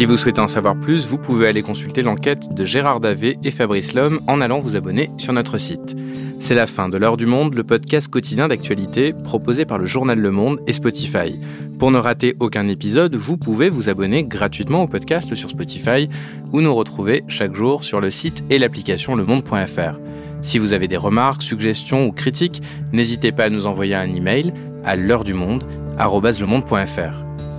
Si 0.00 0.06
vous 0.06 0.16
souhaitez 0.16 0.40
en 0.40 0.48
savoir 0.48 0.80
plus, 0.80 1.04
vous 1.04 1.18
pouvez 1.18 1.46
aller 1.46 1.60
consulter 1.60 2.00
l'enquête 2.00 2.54
de 2.54 2.64
Gérard 2.64 3.00
Davé 3.00 3.36
et 3.44 3.50
Fabrice 3.50 3.92
Lhomme 3.92 4.22
en 4.28 4.40
allant 4.40 4.58
vous 4.58 4.74
abonner 4.74 5.10
sur 5.18 5.34
notre 5.34 5.58
site. 5.58 5.94
C'est 6.38 6.54
la 6.54 6.66
fin 6.66 6.88
de 6.88 6.96
l'heure 6.96 7.18
du 7.18 7.26
monde, 7.26 7.52
le 7.52 7.64
podcast 7.64 8.08
quotidien 8.08 8.48
d'actualité 8.48 9.12
proposé 9.12 9.66
par 9.66 9.76
le 9.76 9.84
journal 9.84 10.18
Le 10.18 10.30
Monde 10.30 10.58
et 10.66 10.72
Spotify. 10.72 11.38
Pour 11.78 11.90
ne 11.90 11.98
rater 11.98 12.34
aucun 12.40 12.66
épisode, 12.66 13.14
vous 13.14 13.36
pouvez 13.36 13.68
vous 13.68 13.90
abonner 13.90 14.24
gratuitement 14.24 14.84
au 14.84 14.88
podcast 14.88 15.34
sur 15.34 15.50
Spotify 15.50 16.08
ou 16.54 16.62
nous 16.62 16.74
retrouver 16.74 17.22
chaque 17.28 17.54
jour 17.54 17.84
sur 17.84 18.00
le 18.00 18.10
site 18.10 18.42
et 18.48 18.58
l'application 18.58 19.14
lemonde.fr. 19.16 20.00
Si 20.40 20.58
vous 20.58 20.72
avez 20.72 20.88
des 20.88 20.96
remarques, 20.96 21.42
suggestions 21.42 22.06
ou 22.06 22.12
critiques, 22.12 22.62
n'hésitez 22.94 23.32
pas 23.32 23.44
à 23.44 23.50
nous 23.50 23.66
envoyer 23.66 23.96
un 23.96 24.10
email 24.10 24.54
à 24.82 24.96
l'heure 24.96 25.24
du 25.24 25.34
monde 25.34 25.66